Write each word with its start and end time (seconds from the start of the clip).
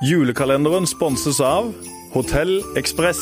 Julekalenderen 0.00 0.86
sponses 0.88 1.42
av 1.44 1.74
Hotell 2.14 2.62
Ekspress. 2.80 3.18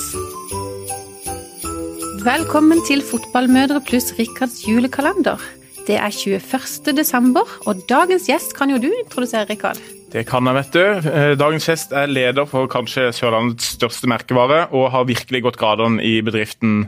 Velkommen 2.23 2.79
til 2.87 3.03
Fotballmødre 3.03 3.81
pluss 3.83 4.13
Rikards 4.15 4.61
julekalender. 4.63 5.43
Det 5.89 5.97
er 5.99 6.15
21. 6.15 6.93
desember, 6.95 7.51
og 7.67 7.83
dagens 7.91 8.29
gjest 8.31 8.55
kan 8.55 8.71
jo 8.71 8.79
du 8.79 8.87
introdusere, 8.93 9.49
Rikard. 9.51 9.81
Det 10.13 10.23
kan 10.29 10.47
jeg, 10.47 10.55
vet 10.61 10.77
du. 10.77 11.11
Eh, 11.11 11.33
dagens 11.41 11.67
gjest 11.67 11.97
er 11.99 12.07
leder 12.07 12.47
for 12.47 12.71
kanskje 12.71 13.09
Sørlandets 13.11 13.75
største 13.75 14.07
merkevare, 14.07 14.69
og 14.71 14.93
har 14.95 15.09
virkelig 15.11 15.43
gått 15.49 15.59
gradene 15.59 15.99
i 15.99 16.21
bedriften 16.23 16.85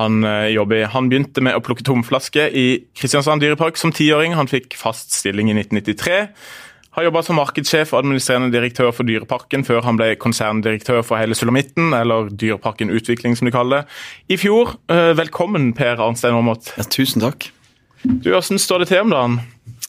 han 0.00 0.24
eh, 0.26 0.48
jobber 0.56 0.80
i. 0.80 0.90
Han 0.96 1.12
begynte 1.12 1.46
med 1.46 1.54
å 1.54 1.62
plukke 1.62 1.86
tomflasker 1.86 2.50
i 2.50 2.66
Kristiansand 2.98 3.44
dyrepark 3.44 3.78
som 3.78 3.94
tiåring. 3.94 4.34
Han 4.34 4.50
fikk 4.50 4.74
fast 4.80 5.14
stilling 5.14 5.52
i 5.52 5.56
1993. 5.60 6.20
Har 6.92 7.06
jobba 7.06 7.22
som 7.24 7.38
markedssjef 7.40 7.94
og 7.94 8.02
administrerende 8.02 8.52
direktør 8.52 8.90
for 8.92 9.08
Dyreparken 9.08 9.62
før 9.64 9.80
han 9.86 9.96
ble 9.96 10.10
konserndirektør 10.20 11.00
for 11.00 11.16
hele 11.16 11.32
Sulamitten, 11.32 11.94
eller 11.96 12.28
Dyreparken 12.28 12.92
Utvikling 12.92 13.32
som 13.38 13.48
de 13.48 13.52
kaller 13.54 13.80
det. 13.80 13.96
I 14.36 14.36
fjor, 14.36 14.74
eh, 14.92 15.14
velkommen 15.16 15.70
Per 15.72 15.96
Arnstein 15.96 16.36
Aamodt. 16.36 16.68
Ja, 16.76 16.84
tusen 16.84 17.24
takk. 17.24 17.48
Du, 18.04 18.28
Hvordan 18.28 18.60
står 18.60 18.84
det 18.84 18.88
til 18.88 19.00
om 19.00 19.10
dagen? 19.10 19.40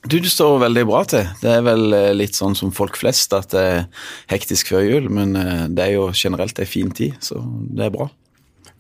Du, 0.08 0.20
Det 0.20 0.32
står 0.32 0.62
veldig 0.64 0.86
bra 0.88 1.04
til. 1.04 1.28
Det 1.42 1.52
er 1.52 1.62
vel 1.68 1.94
eh, 1.94 2.14
litt 2.16 2.40
sånn 2.40 2.56
som 2.56 2.72
folk 2.72 2.96
flest, 2.96 3.34
at 3.34 3.52
det 3.52 3.60
er 3.60 3.86
hektisk 4.32 4.72
før 4.72 4.88
jul. 4.88 5.10
Men 5.12 5.36
eh, 5.36 5.68
det 5.68 5.84
er 5.84 5.94
jo 5.98 6.10
generelt 6.16 6.58
en 6.58 6.66
fin 6.66 6.92
tid, 6.92 7.20
så 7.20 7.44
det 7.44 7.84
er 7.84 7.92
bra. 7.92 8.08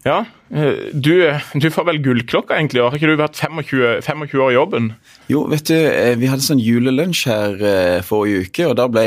Ja, 0.06 0.24
du, 0.50 1.14
du 1.58 1.68
får 1.74 1.86
vel 1.88 2.00
gullklokka 2.04 2.58
egentlig. 2.58 2.84
Har 2.84 2.98
ikke 2.98 3.10
du 3.10 3.18
vært 3.18 3.40
25, 3.40 4.04
25 4.06 4.44
år 4.44 4.52
i 4.52 4.58
jobben? 4.58 4.90
Jo, 5.32 5.46
vet 5.50 5.66
du, 5.70 5.76
vi 6.20 6.30
hadde 6.30 6.46
sånn 6.46 6.62
julelunsj 6.62 7.24
her 7.32 8.04
forrige 8.06 8.48
uke, 8.48 8.68
og 8.70 8.76
da, 8.78 8.90
ble, 8.92 9.06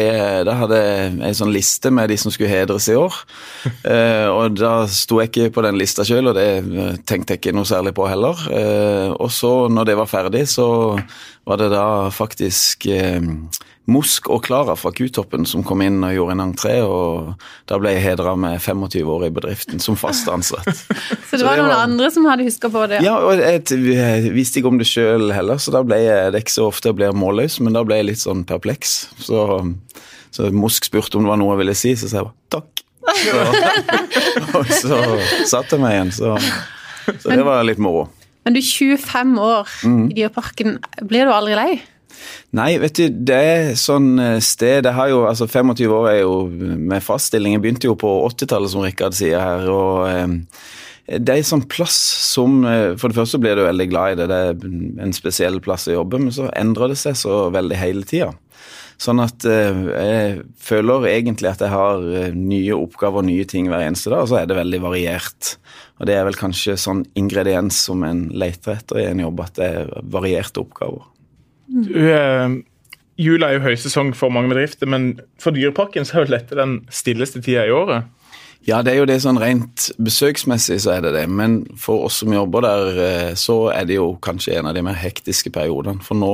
da 0.48 0.56
hadde 0.62 0.80
jeg 0.80 1.12
en 1.28 1.38
sånn 1.38 1.54
liste 1.54 1.92
med 1.94 2.10
de 2.10 2.18
som 2.18 2.34
skulle 2.34 2.50
hedres 2.50 2.88
i 2.90 2.96
år. 2.98 3.20
og 4.36 4.56
da 4.58 4.72
sto 4.90 5.20
jeg 5.22 5.30
ikke 5.30 5.52
på 5.58 5.66
den 5.68 5.78
lista 5.78 6.06
sjøl, 6.08 6.32
og 6.32 6.38
det 6.38 6.48
tenkte 7.06 7.36
jeg 7.36 7.44
ikke 7.44 7.54
noe 7.56 7.68
særlig 7.68 7.94
på 7.96 8.08
heller. 8.10 8.42
og 9.14 9.30
så, 9.30 9.54
når 9.70 9.92
det 9.92 10.00
var 10.00 10.10
ferdig, 10.10 10.46
så 10.50 10.68
var 11.46 11.62
det 11.62 11.70
da 11.76 11.86
faktisk 12.10 12.88
Mosk 13.86 14.26
og 14.34 14.42
Klara 14.46 14.74
fra 14.74 14.90
Kutoppen 14.90 15.46
som 15.46 15.62
kom 15.66 15.82
inn 15.84 16.02
og 16.02 16.14
gjorde 16.14 16.34
en 16.34 16.44
entré, 16.48 16.74
og 16.82 17.36
da 17.70 17.78
ble 17.78 17.92
jeg 17.94 18.02
hedra 18.02 18.34
med 18.38 18.58
25 18.58 19.12
år 19.14 19.26
i 19.28 19.34
bedriften 19.36 19.82
som 19.82 19.98
fast 19.98 20.26
ansatt. 20.30 20.66
så 21.26 21.40
det 21.40 21.46
var 21.46 21.58
noen 21.58 21.72
var... 21.72 21.84
andre 21.86 22.10
som 22.14 22.26
hadde 22.28 22.46
huska 22.46 22.70
på 22.72 22.84
det? 22.90 23.00
Ja, 23.04 23.16
og 23.18 23.40
jeg, 23.40 24.32
visste 24.34 24.60
ikke 24.60 24.70
om 24.72 24.80
det 24.80 24.88
sjøl 24.88 25.30
heller, 25.34 25.60
så 25.62 25.74
da 25.74 25.82
ble 25.86 25.98
jeg, 26.02 26.32
det 26.32 26.40
er 26.40 26.44
ikke 26.44 26.56
så 26.56 26.68
ofte 26.70 26.92
jeg 26.92 26.98
blir 27.00 27.16
målløs, 27.16 27.58
men 27.64 27.76
da 27.76 27.82
ble 27.86 28.00
jeg 28.00 28.10
litt 28.12 28.22
sånn 28.22 28.44
perpleks. 28.48 28.96
Så, 29.22 29.40
så 30.34 30.50
Mosk 30.54 30.88
spurte 30.88 31.18
om 31.18 31.26
det 31.26 31.32
var 31.32 31.40
noe 31.42 31.56
jeg 31.56 31.64
ville 31.64 31.78
si, 31.78 31.96
så 31.98 32.10
sa 32.10 32.22
jeg 32.22 32.28
bare 32.30 32.60
takk. 32.60 32.84
Så, 33.06 33.42
og 34.58 34.70
så 34.74 35.00
satte 35.46 35.76
jeg 35.76 35.82
meg 35.82 35.98
igjen, 35.98 36.14
så, 36.14 36.36
så 37.22 37.34
det 37.34 37.44
var 37.46 37.66
litt 37.66 37.82
moro. 37.82 38.08
Men 38.46 38.54
du 38.54 38.62
er 38.62 38.66
25 38.66 39.36
år 39.42 39.76
mm. 39.82 40.02
i 40.06 40.16
Dyreparken, 40.20 40.80
blir 41.10 41.26
du 41.26 41.34
aldri 41.34 41.58
lei? 41.58 41.70
Nei, 42.56 42.70
vet 42.80 42.96
du, 42.96 43.18
det 43.28 43.36
er 43.36 43.66
sånn 43.78 44.14
sted 44.40 44.86
Det 44.86 44.94
har 44.96 45.10
jo, 45.10 45.24
altså 45.28 45.48
25 45.50 45.92
år 45.92 46.06
er 46.12 46.20
jo 46.22 46.46
med 46.48 47.04
fast 47.04 47.32
stilling. 47.32 47.56
Jeg 47.56 47.64
begynte 47.64 47.90
jo 47.90 47.96
på 47.98 48.08
80-tallet, 48.30 48.72
som 48.72 48.84
Rikard 48.84 49.16
sier 49.18 49.42
her. 49.42 49.66
og 49.68 50.06
eh, 50.08 50.36
det 51.06 51.32
er 51.32 51.38
en 51.38 51.46
sånn 51.46 51.66
plass 51.70 51.96
som 52.32 52.64
For 52.98 53.12
det 53.12 53.14
første 53.14 53.38
blir 53.38 53.54
du 53.54 53.62
veldig 53.62 53.84
glad 53.92 54.12
i 54.12 54.16
det, 54.18 54.26
det 54.30 54.38
er 54.48 55.04
en 55.04 55.14
spesiell 55.14 55.60
plass 55.62 55.86
å 55.86 56.00
jobbe, 56.00 56.18
men 56.18 56.34
så 56.34 56.48
endrer 56.58 56.90
det 56.90 56.98
seg 56.98 57.14
så 57.20 57.44
veldig 57.54 57.78
hele 57.78 58.02
tida. 58.08 58.32
Sånn 59.00 59.20
at 59.20 59.44
eh, 59.44 59.80
jeg 59.92 60.44
føler 60.62 61.04
egentlig 61.10 61.50
at 61.50 61.60
jeg 61.60 61.68
har 61.68 62.04
nye 62.32 62.78
oppgaver 62.78 63.20
og 63.20 63.28
nye 63.28 63.44
ting 63.48 63.68
hver 63.68 63.84
eneste 63.84 64.08
dag, 64.12 64.24
og 64.24 64.30
så 64.30 64.40
er 64.40 64.48
det 64.48 64.56
veldig 64.56 64.80
variert. 64.86 65.50
Og 66.00 66.08
det 66.08 66.16
er 66.16 66.24
vel 66.28 66.38
kanskje 66.38 66.78
sånn 66.80 67.04
ingrediens 67.18 67.76
som 67.88 68.04
en 68.08 68.26
leter 68.32 68.78
etter 68.78 69.02
i 69.02 69.10
en 69.10 69.20
jobb, 69.20 69.44
at 69.44 69.60
det 69.60 69.68
er 69.68 69.92
varierte 70.16 70.64
oppgaver. 70.64 71.04
Du, 71.66 71.92
eh, 72.08 72.56
jula 73.20 73.50
er 73.50 73.58
jo 73.58 73.66
høysesong 73.68 74.14
for 74.16 74.32
mange 74.32 74.52
bedrifter, 74.54 74.88
men 74.88 75.14
for 75.42 75.56
Dyreparken 75.56 76.08
så 76.08 76.18
er 76.18 76.26
jo 76.26 76.36
dette 76.36 76.58
den 76.58 76.78
stilleste 76.88 77.44
tida 77.44 77.66
i 77.68 77.74
året? 77.74 78.08
Ja, 78.66 78.80
det 78.82 78.94
er 78.94 79.02
jo 79.02 79.06
det 79.06 79.20
sånn 79.22 79.38
rent 79.38 79.90
besøksmessig 80.02 80.80
så 80.82 80.96
er 80.96 81.04
det 81.04 81.12
det, 81.14 81.26
men 81.30 81.60
for 81.78 82.08
oss 82.08 82.22
som 82.22 82.32
jobber 82.34 82.64
der, 82.64 82.98
eh, 83.04 83.34
så 83.38 83.68
er 83.74 83.86
det 83.86 84.00
jo 84.00 84.14
kanskje 84.24 84.56
en 84.58 84.70
av 84.70 84.74
de 84.74 84.82
mer 84.86 84.96
hektiske 84.98 85.52
periodene. 85.54 86.02
For 86.02 86.18
nå 86.18 86.32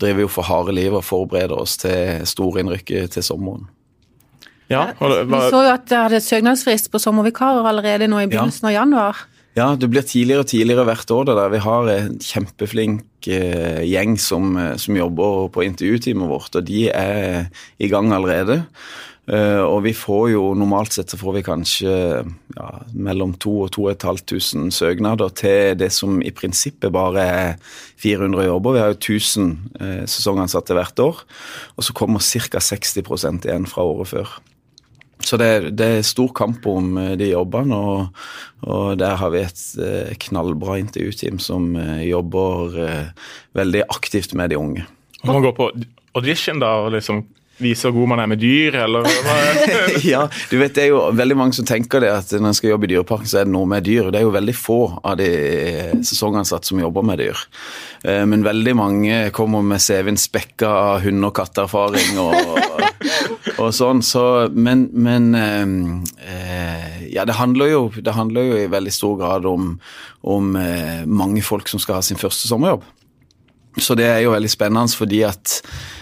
driver 0.00 0.20
vi 0.20 0.26
jo 0.26 0.30
for 0.30 0.46
harde 0.46 0.76
liv 0.76 0.94
og 0.94 1.04
forbereder 1.04 1.56
oss 1.58 1.76
til 1.80 2.22
storinnrykket 2.28 3.16
til 3.16 3.26
sommeren. 3.26 3.66
Ja, 4.70 4.92
var... 5.00 5.16
Vi 5.26 5.42
så 5.50 5.64
jo 5.66 5.72
at 5.72 5.88
det 5.90 5.98
hadde 5.98 6.22
søknadsfrist 6.22 6.92
på 6.92 7.00
sommervikarer 7.02 7.66
allerede 7.66 8.06
nå 8.06 8.22
i 8.22 8.30
begynnelsen 8.30 8.68
ja. 8.68 8.70
av 8.70 8.76
januar. 8.78 9.26
Ja, 9.58 9.72
det 9.74 9.88
blir 9.90 10.04
tidligere 10.06 10.44
og 10.44 10.50
tidligere 10.52 10.86
hvert 10.86 11.10
år. 11.10 11.24
der. 11.26 11.48
Vi 11.50 11.62
har 11.64 11.88
en 11.90 12.18
kjempeflink 12.22 13.26
eh, 13.26 13.82
gjeng 13.82 14.14
som, 14.18 14.56
eh, 14.56 14.76
som, 14.78 14.96
jobber 14.96 15.48
på 15.50 15.64
intervjuteamet 15.66 16.30
vårt, 16.30 16.54
og 16.54 16.68
de 16.68 16.86
er 16.88 17.50
i 17.78 17.88
gang 17.90 18.12
allerede. 18.14 18.62
Uh, 19.30 19.62
og 19.62 19.84
vi 19.84 19.92
får 19.94 20.32
jo 20.32 20.42
normalt 20.58 20.96
sett 20.96 21.12
så 21.12 21.18
får 21.20 21.36
vi 21.36 21.42
kanskje 21.46 21.90
ja, 22.56 22.68
mellom 22.90 23.36
2000 23.38 23.86
og 23.86 23.98
2500 24.02 24.74
søknader 24.74 25.30
til 25.38 25.76
det 25.78 25.92
som 25.94 26.18
i 26.18 26.32
prinsippet 26.34 26.90
bare 26.90 27.26
er 27.26 27.74
400 28.02 28.48
jobber. 28.48 28.74
Vi 28.74 28.82
har 28.82 28.94
jo 28.94 28.98
1000 28.98 29.52
uh, 29.78 30.04
sesongansatte 30.10 30.74
hvert 30.74 31.04
år, 31.04 31.24
og 31.76 31.86
så 31.86 31.94
kommer 31.94 32.24
ca. 32.24 32.58
60 32.58 32.98
igjen 33.46 33.70
fra 33.70 33.86
året 33.86 34.14
før. 34.16 34.40
Så 35.20 35.36
det, 35.36 35.76
det, 35.76 35.86
er 35.86 36.06
stor 36.06 36.30
kamp 36.36 36.66
om 36.68 36.96
eh, 36.98 37.14
de 37.20 37.30
jobbene, 37.32 37.76
og, 37.76 38.22
og 38.64 38.96
der 39.00 39.18
har 39.20 39.32
vi 39.34 39.42
et 39.44 39.64
eh, 39.84 40.14
knallbra 40.26 40.78
intervjuteam 40.80 41.40
som 41.42 41.74
eh, 41.76 42.06
jobber 42.08 42.78
veldig 43.56 43.84
aktivt 43.88 44.34
med 44.38 44.52
de 44.52 44.60
unge. 44.60 44.86
Og 45.22 45.34
man 45.34 45.44
går 45.44 45.56
på 45.58 45.68
audition 46.16 46.62
da 46.62 46.72
og 46.86 46.94
liksom 46.96 47.22
vise 47.62 47.88
hvor 47.88 48.00
god 48.00 48.12
man 48.14 48.22
er 48.24 48.30
med 48.32 48.40
dyr, 48.42 48.78
eller 48.84 49.06
Ja, 50.12 50.26
du 50.50 50.56
vet 50.60 50.74
det 50.76 50.86
er 50.86 50.92
jo 50.92 51.02
veldig 51.16 51.38
mange 51.38 51.56
som 51.58 51.68
tenker 51.68 52.04
det 52.04 52.12
at 52.14 52.34
når 52.36 52.52
en 52.52 52.58
skal 52.58 52.74
jobbe 52.74 52.88
i 52.88 52.92
Dyreparken, 52.94 53.30
så 53.30 53.42
er 53.42 53.48
det 53.48 53.54
noe 53.54 53.68
med 53.70 53.86
dyr. 53.88 54.10
Det 54.10 54.20
er 54.20 54.26
jo 54.26 54.34
veldig 54.34 54.56
få 54.56 54.80
av 55.00 55.18
de 55.20 55.30
sesongansatte 56.06 56.70
som 56.70 56.82
jobber 56.82 57.06
med 57.06 57.22
dyr. 57.22 57.46
Men 58.00 58.46
veldig 58.46 58.72
mange 58.78 59.16
kommer 59.36 59.64
med 59.66 59.82
CV-en 59.84 60.16
spekka 60.16 60.70
av 60.70 61.02
hund- 61.04 61.26
og 61.28 61.34
katteerfaring 61.36 62.16
og 62.22 62.80
og 63.60 63.70
sånn, 63.76 64.02
så 64.04 64.24
Men, 64.52 64.88
men 64.92 65.34
eh, 65.34 67.10
Ja, 67.10 67.26
det 67.28 67.36
handler, 67.38 67.72
jo, 67.72 67.82
det 67.96 68.14
handler 68.16 68.48
jo 68.48 68.58
i 68.60 68.70
veldig 68.70 68.92
stor 68.94 69.16
grad 69.20 69.48
om, 69.48 69.74
om 70.22 70.54
eh, 70.56 71.04
mange 71.06 71.42
folk 71.42 71.68
som 71.68 71.82
skal 71.82 71.98
ha 71.98 72.04
sin 72.06 72.20
første 72.20 72.48
sommerjobb. 72.48 72.84
Så 73.80 73.94
det 73.98 74.06
er 74.06 74.20
jo 74.24 74.34
veldig 74.34 74.50
spennende 74.50 74.98
fordi 74.98 75.24
at 75.26 75.60
Eh, 75.60 75.99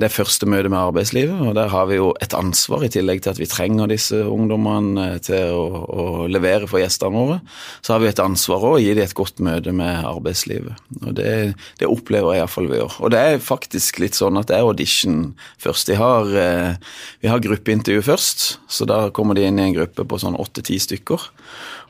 det 0.00 0.08
er 0.08 0.12
første 0.12 0.48
møte 0.50 0.70
med 0.70 0.80
arbeidslivet, 0.80 1.38
og 1.46 1.54
der 1.54 1.70
har 1.70 1.86
vi 1.86 1.98
jo 2.00 2.10
et 2.22 2.34
ansvar, 2.34 2.82
i 2.84 2.90
tillegg 2.90 3.22
til 3.22 3.34
at 3.34 3.40
vi 3.40 3.48
trenger 3.50 3.90
disse 3.90 4.18
ungdommene 4.26 5.04
eh, 5.14 5.20
til 5.22 5.54
å, 5.54 5.82
å 5.84 6.04
levere 6.30 6.68
for 6.70 6.82
gjestene 6.82 7.14
våre. 7.14 7.38
Så 7.84 7.94
har 7.94 8.02
vi 8.02 8.10
et 8.10 8.22
ansvar 8.22 8.66
å 8.66 8.74
gi 8.82 8.90
dem 8.96 9.06
et 9.06 9.16
godt 9.16 9.42
møte 9.44 9.74
med 9.76 10.02
arbeidslivet. 10.08 10.82
Og 11.04 11.14
Det, 11.18 11.54
det 11.80 11.90
opplever 11.90 12.34
jeg 12.34 12.44
iallfall 12.44 12.70
vi 12.70 12.80
gjør. 12.80 12.98
Og 13.06 13.14
det 13.14 13.22
er 13.22 13.44
faktisk 13.44 14.02
litt 14.02 14.18
sånn 14.18 14.40
at 14.40 14.50
det 14.50 14.58
er 14.58 14.66
audition 14.66 15.34
først. 15.62 15.94
Har, 16.00 16.34
eh, 16.34 16.74
vi 17.22 17.30
har 17.30 17.42
gruppeintervju 17.44 18.04
først, 18.10 18.46
så 18.66 18.88
da 18.90 19.06
kommer 19.14 19.38
de 19.38 19.46
inn 19.46 19.60
i 19.60 19.68
en 19.68 19.76
gruppe 19.76 20.06
på 20.08 20.20
sånn 20.20 20.38
åtte-ti 20.40 20.80
stykker. 20.82 21.30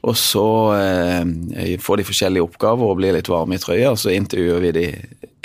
Og 0.04 0.16
så 0.20 0.48
eh, 0.76 1.76
får 1.80 2.00
de 2.00 2.08
forskjellige 2.10 2.44
oppgaver 2.44 2.90
og 2.90 2.98
blir 3.00 3.16
litt 3.16 3.30
varme 3.32 3.56
i 3.56 3.62
trøya, 3.62 3.94
og 3.94 4.02
så 4.02 4.12
intervjuer 4.12 4.66
vi 4.66 4.74
de 4.76 4.88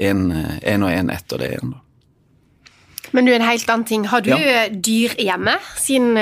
én 0.09 0.83
og 0.83 0.91
én 0.91 1.13
etter 1.13 1.39
det 1.39 1.53
igjen. 1.53 1.77
da. 1.77 1.85
Men 3.15 3.27
du, 3.27 3.33
en 3.35 3.45
helt 3.45 3.69
annen 3.69 3.87
ting. 3.89 4.07
Har 4.09 4.25
du 4.25 4.33
ja. 4.33 4.67
dyr 4.69 5.15
hjemme, 5.19 5.57
siden 5.79 6.17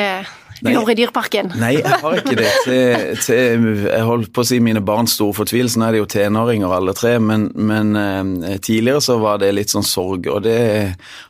du 0.61 0.71
jobber 0.73 0.93
i 0.93 0.97
Dyreparken? 0.97 1.51
Nei, 1.59 1.73
jeg 1.77 1.99
har 2.01 2.17
ikke 2.17 2.35
det. 2.39 2.49
Til, 2.65 3.03
til, 3.21 3.67
jeg 3.85 4.07
holdt 4.07 4.31
på 4.33 4.43
å 4.43 4.47
si 4.47 4.59
mine 4.63 4.81
barns 4.85 5.13
store 5.17 5.35
fortvilelse, 5.37 5.77
nå 5.79 5.87
er 5.87 5.95
det 5.95 6.01
jo 6.01 6.09
tenåringer 6.15 6.73
alle 6.73 6.95
tre, 6.97 7.17
men, 7.21 7.49
men 7.53 7.93
uh, 7.93 8.57
tidligere 8.63 9.03
så 9.03 9.19
var 9.21 9.41
det 9.43 9.53
litt 9.53 9.73
sånn 9.73 9.85
sorg, 9.85 10.29
og 10.33 10.43
det 10.47 10.59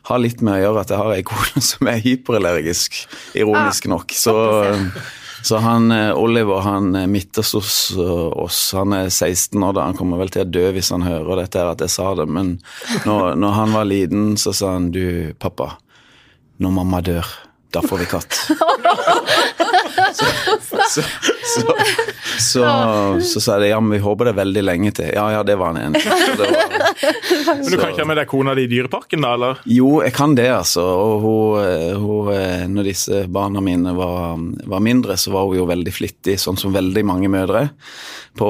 har 0.08 0.22
litt 0.22 0.40
med 0.44 0.56
å 0.56 0.62
gjøre 0.62 0.84
at 0.84 0.94
jeg 0.94 1.02
har 1.02 1.14
ei 1.16 1.26
kone 1.28 1.64
som 1.70 1.92
er 1.92 2.02
hyperallergisk, 2.04 3.02
ironisk 3.36 3.88
ah, 3.88 3.94
nok. 3.96 4.16
Så 4.16 4.36
så 5.42 5.60
han 5.62 5.92
eh, 5.94 6.12
Oliver, 6.16 6.62
han 6.64 6.94
er 6.98 7.10
midterst 7.10 7.56
hos 7.58 7.72
oss, 7.96 8.60
han 8.76 8.94
er 8.96 9.10
16 9.10 9.62
år 9.62 9.76
da, 9.76 9.88
han 9.88 9.98
kommer 9.98 10.20
vel 10.20 10.32
til 10.34 10.44
å 10.44 10.50
dø 10.50 10.68
hvis 10.76 10.92
han 10.94 11.06
hører 11.06 11.44
dette 11.44 11.60
her 11.60 11.72
at 11.72 11.84
jeg 11.84 11.94
sa 11.94 12.12
det, 12.18 12.28
men 12.30 12.56
når, 13.06 13.34
når 13.38 13.58
han 13.58 13.76
var 13.76 13.88
liten, 13.88 14.32
så 14.40 14.54
sa 14.56 14.74
han 14.76 14.90
du, 14.94 15.34
pappa, 15.38 15.74
når 16.58 16.74
mamma 16.80 17.02
dør 17.04 17.36
da 17.70 17.82
får 17.84 17.98
vi 17.98 18.06
katt. 18.08 18.32
Så, 20.14 20.24
så, 20.98 21.04
så, 21.48 21.64
så, 22.38 22.64
så 23.24 23.40
sa 23.40 23.56
jeg 23.62 23.72
ja, 23.72 23.80
men 23.80 23.94
vi 23.96 24.00
håper 24.04 24.28
det 24.28 24.32
er 24.34 24.40
veldig 24.42 24.64
lenge 24.64 24.92
til. 24.98 25.10
Ja 25.16 25.26
ja, 25.32 25.42
det 25.46 25.56
var 25.60 25.72
han 25.74 25.80
enig 25.88 26.02
Men 27.48 27.64
du 27.70 27.76
kan 27.78 27.92
ikke 27.92 28.02
ha 28.04 28.08
med 28.08 28.18
deg 28.20 28.28
kona 28.30 28.54
di 28.58 28.64
i 28.66 28.70
Dyreparken, 28.70 29.22
da? 29.24 29.32
eller? 29.38 29.60
Jo, 29.70 29.98
jeg 30.04 30.12
kan 30.16 30.34
det, 30.38 30.48
altså. 30.52 30.82
Og 30.84 31.22
hun, 31.24 31.62
eh, 31.64 31.94
hun, 31.98 32.30
eh, 32.34 32.64
når 32.70 32.88
disse 32.90 33.22
barna 33.32 33.62
mine 33.64 33.94
var, 33.96 34.36
var 34.68 34.82
mindre, 34.84 35.16
så 35.20 35.32
var 35.34 35.48
hun 35.48 35.60
jo 35.60 35.68
veldig 35.70 35.94
flittig, 35.94 36.36
sånn 36.42 36.58
som 36.60 36.74
veldig 36.74 37.04
mange 37.08 37.30
mødre, 37.32 37.68
på 38.38 38.48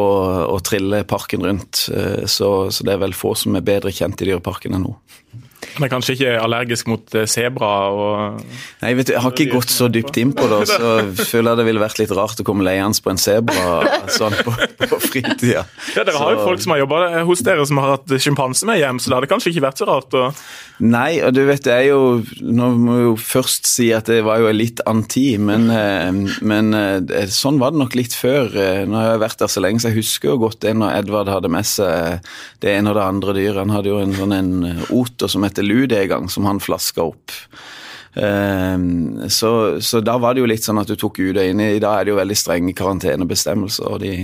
å 0.49 0.59
trille 0.65 1.05
parken 1.09 1.45
rundt. 1.47 1.87
Eh, 1.95 2.25
Så, 2.29 2.51
så 2.75 2.85
det 2.85 2.97
er 2.97 3.05
vel 3.05 3.17
få 3.17 3.35
som 3.39 3.57
er 3.57 3.65
bedre 3.67 3.93
kjent 3.95 4.21
i 4.23 4.29
Dyreparken 4.31 4.75
enn 4.77 4.89
hun. 4.91 4.99
Han 5.77 5.87
er 5.87 5.93
kanskje 5.93 6.17
ikke 6.17 6.35
allergisk 6.41 6.89
mot 6.91 7.15
eh, 7.19 7.27
sebra 7.31 7.73
og 7.95 8.41
Nei, 8.83 8.93
vet 8.99 9.11
du, 9.11 9.15
Jeg 9.15 9.25
har 9.25 9.35
ikke 9.35 9.59
gått 9.59 9.73
så 9.73 9.89
dypt 9.93 10.17
inn 10.21 10.33
på 10.37 10.47
det, 10.51 10.63
så 10.71 10.93
føler 11.19 11.53
jeg 11.53 11.61
det 11.61 11.67
ville 11.69 11.83
vært 11.83 12.01
litt 12.03 12.15
rart 12.17 12.41
å 12.41 12.47
komme 12.47 12.67
leiende 12.67 13.03
på 13.05 13.13
en 13.13 13.21
sebra 13.21 13.99
sånn 14.13 14.37
på, 14.45 14.55
på 14.85 15.01
fritida. 15.03 15.65
Ja, 15.95 16.05
Dere 16.07 16.17
har 16.21 16.37
jo 16.37 16.47
folk 16.47 16.63
som 16.63 16.75
har 16.75 16.83
jobba 16.85 17.03
hos 17.29 17.43
dere 17.47 17.67
som 17.69 17.81
har 17.83 17.97
hatt 17.97 18.17
sjimpanse 18.23 18.69
med 18.69 18.81
hjem, 18.81 19.01
så 19.03 19.11
det 19.11 19.19
hadde 19.19 19.31
kanskje 19.31 19.53
ikke 19.53 19.67
vært 19.69 19.83
så 19.83 19.89
rart. 19.89 20.17
å... 20.17 20.31
Nei, 20.79 21.19
og 21.27 21.33
du 21.35 21.41
vet, 21.49 21.65
det 21.67 21.73
er 21.75 21.87
jo 21.89 22.21
Nå 22.39 22.69
må 22.79 22.95
jeg 22.95 23.07
jo 23.09 23.15
først 23.19 23.67
si 23.67 23.89
at 23.95 24.07
det 24.11 24.21
var 24.27 24.39
jo 24.43 24.53
litt 24.55 24.81
anti, 24.87 25.33
men, 25.43 25.67
eh, 25.75 26.39
men 26.47 26.71
eh, 26.77 27.27
sånn 27.35 27.59
var 27.59 27.75
det 27.75 27.83
nok 27.83 27.97
litt 27.99 28.15
før. 28.15 28.53
Eh, 28.55 28.85
Nå 28.89 28.99
har 28.99 29.11
jeg 29.13 29.23
vært 29.25 29.43
der 29.43 29.53
så 29.53 29.63
lenge, 29.65 29.83
så 29.83 29.91
jeg 29.91 29.99
husker 29.99 30.33
jo 30.33 30.39
godt 30.45 30.61
det 30.63 30.77
når 30.79 31.01
Edvard 31.01 31.33
hadde 31.33 31.51
med 31.53 31.67
seg 31.67 32.23
det 32.63 32.77
ene 32.77 32.93
og 32.93 32.99
det 32.99 33.07
andre 33.07 33.35
dyret. 33.37 33.61
Han 33.65 33.75
hadde 33.75 33.91
jo 33.91 33.99
en 34.03 34.15
sånn 34.17 34.37
en 34.37 34.53
oter 34.95 35.31
som 35.31 35.47
heter 35.47 35.67
Lude 35.69 36.01
en 36.01 36.09
gang, 36.15 36.31
som 36.33 36.49
han 36.49 36.61
flaska 36.65 37.05
opp. 37.05 37.35
Eh, 38.15 38.79
Så, 39.29 39.53
så 39.85 40.01
da 40.01 40.17
var 40.19 40.35
det 40.35 40.43
jo 40.43 40.51
litt 40.51 40.65
sånn 40.65 40.81
at 40.81 40.89
du 40.89 40.97
tok 40.97 41.21
og 41.21 41.45
inn. 41.45 41.61
I 41.61 41.79
dag 41.83 42.01
er 42.01 42.05
det 42.09 42.15
jo 42.15 42.21
veldig 42.23 42.39
strenge 42.39 42.75
karantenebestemmelser, 42.79 43.93
og 43.93 44.03
de 44.03 44.15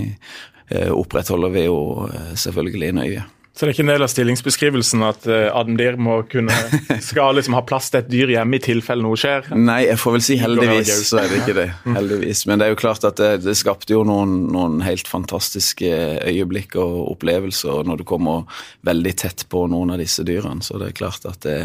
eh, 0.69 0.91
opprettholder 0.91 1.53
vi 1.53 1.67
jo 1.67 1.79
eh, 2.09 2.33
selvfølgelig 2.35 2.93
nøye. 2.99 3.25
Så 3.55 3.63
det 3.63 3.69
er 3.69 3.73
ikke 3.77 3.83
en 3.85 3.89
del 3.93 4.03
av 4.03 4.09
stillingsbeskrivelsen 4.11 5.03
at 5.07 5.25
uh, 5.31 5.35
Adendir 5.55 5.95
må 5.95 6.17
kunne 6.27 6.51
skal 7.09 7.37
liksom 7.37 7.55
ha 7.55 7.61
plass 7.63 7.87
til 7.93 8.01
et 8.01 8.09
dyr 8.11 8.33
hjemme 8.33 8.57
i 8.57 8.63
tilfelle 8.65 8.99
noe 9.05 9.15
skjer? 9.15 9.47
Nei, 9.55 9.85
jeg 9.85 9.95
får 10.01 10.15
vel 10.17 10.23
si 10.27 10.35
heldigvis, 10.41 10.91
så 11.07 11.21
er 11.21 11.29
det 11.31 11.37
ikke 11.39 11.55
det. 11.61 11.67
Heldigvis. 11.97 12.41
Men 12.49 12.59
det 12.59 12.67
er 12.67 12.73
jo 12.73 12.79
klart 12.81 13.07
at 13.07 13.15
det, 13.21 13.29
det 13.45 13.55
skapte 13.55 13.95
jo 13.95 14.01
noen, 14.07 14.33
noen 14.51 14.81
helt 14.83 15.07
fantastiske 15.07 15.87
øyeblikk 16.27 16.75
og 16.83 16.97
opplevelser 17.13 17.87
når 17.87 18.01
du 18.01 18.07
kommer 18.11 18.43
veldig 18.87 19.13
tett 19.23 19.45
på 19.47 19.63
noen 19.71 19.95
av 19.95 20.03
disse 20.03 20.27
dyrene. 20.27 20.59
Så 20.59 20.75
det 20.81 20.91
er 20.91 20.97
klart 20.99 21.23
at 21.31 21.39
det, 21.47 21.59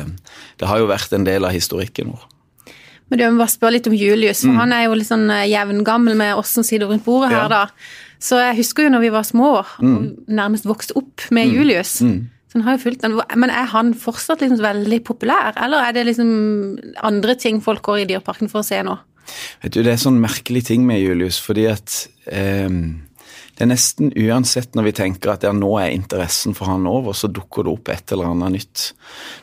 det 0.63 0.71
har 0.71 0.79
jo 0.79 0.87
vært 0.93 1.19
en 1.19 1.27
del 1.27 1.49
av 1.49 1.57
historikken 1.59 2.15
vår. 2.15 2.29
Men 3.11 3.19
du, 3.19 3.25
jeg 3.25 3.35
må 3.35 3.43
bare 3.43 3.51
spørre 3.51 3.75
litt 3.75 3.89
om 3.91 3.99
Julius, 3.99 4.45
for 4.47 4.55
han 4.63 4.71
er 4.77 4.85
jo 4.87 4.95
litt 4.95 5.09
sånn 5.11 5.27
eh, 5.35 5.49
jevngammel 5.51 6.15
med 6.15 6.39
oss 6.39 6.53
som 6.55 6.63
sitter 6.63 6.87
rundt 6.87 7.03
bordet 7.03 7.33
her, 7.33 7.49
Ja. 7.49 7.49
da. 7.51 7.63
Så 8.21 8.41
jeg 8.41 8.59
husker 8.61 8.87
jo 8.87 8.93
når 8.93 9.05
vi 9.07 9.13
var 9.15 9.25
små 9.25 9.55
og 9.63 9.67
nærmest 10.29 10.69
vokste 10.69 10.97
opp 11.01 11.25
med 11.33 11.49
Julius. 11.55 11.99
Så 12.51 12.59
han 12.59 12.67
har 12.67 12.77
jo 12.77 12.83
fulgt 12.83 13.05
den. 13.05 13.15
Men 13.39 13.53
er 13.55 13.69
han 13.71 13.93
fortsatt 13.95 14.43
liksom 14.43 14.59
veldig 14.65 15.05
populær, 15.07 15.55
eller 15.55 15.87
er 15.87 15.95
det 15.95 16.09
liksom 16.09 16.33
andre 17.07 17.37
ting 17.39 17.61
folk 17.63 17.85
går 17.87 18.03
i 18.03 18.09
Dyreparken 18.11 18.51
for 18.51 18.61
å 18.61 18.67
se 18.67 18.81
nå? 18.83 18.97
Vet 19.63 19.77
du, 19.77 19.85
Det 19.87 19.93
er 19.93 20.03
sånn 20.03 20.19
merkelig 20.19 20.65
ting 20.67 20.83
med 20.89 20.99
Julius, 20.99 21.39
fordi 21.39 21.69
at 21.71 21.95
eh, 22.27 22.67
det 23.61 23.67
er 23.67 23.71
nesten 23.75 24.11
uansett 24.17 24.75
når 24.75 24.89
vi 24.89 24.95
tenker 24.97 25.35
at 25.35 25.47
ja, 25.47 25.53
nå 25.55 25.71
er 25.79 25.93
interessen 25.93 26.57
for 26.57 26.73
han 26.73 26.89
over, 26.91 27.13
så 27.15 27.29
dukker 27.29 27.67
det 27.67 27.75
opp 27.75 27.91
et 27.93 28.15
eller 28.15 28.33
annet 28.33 28.55
nytt. 28.57 28.85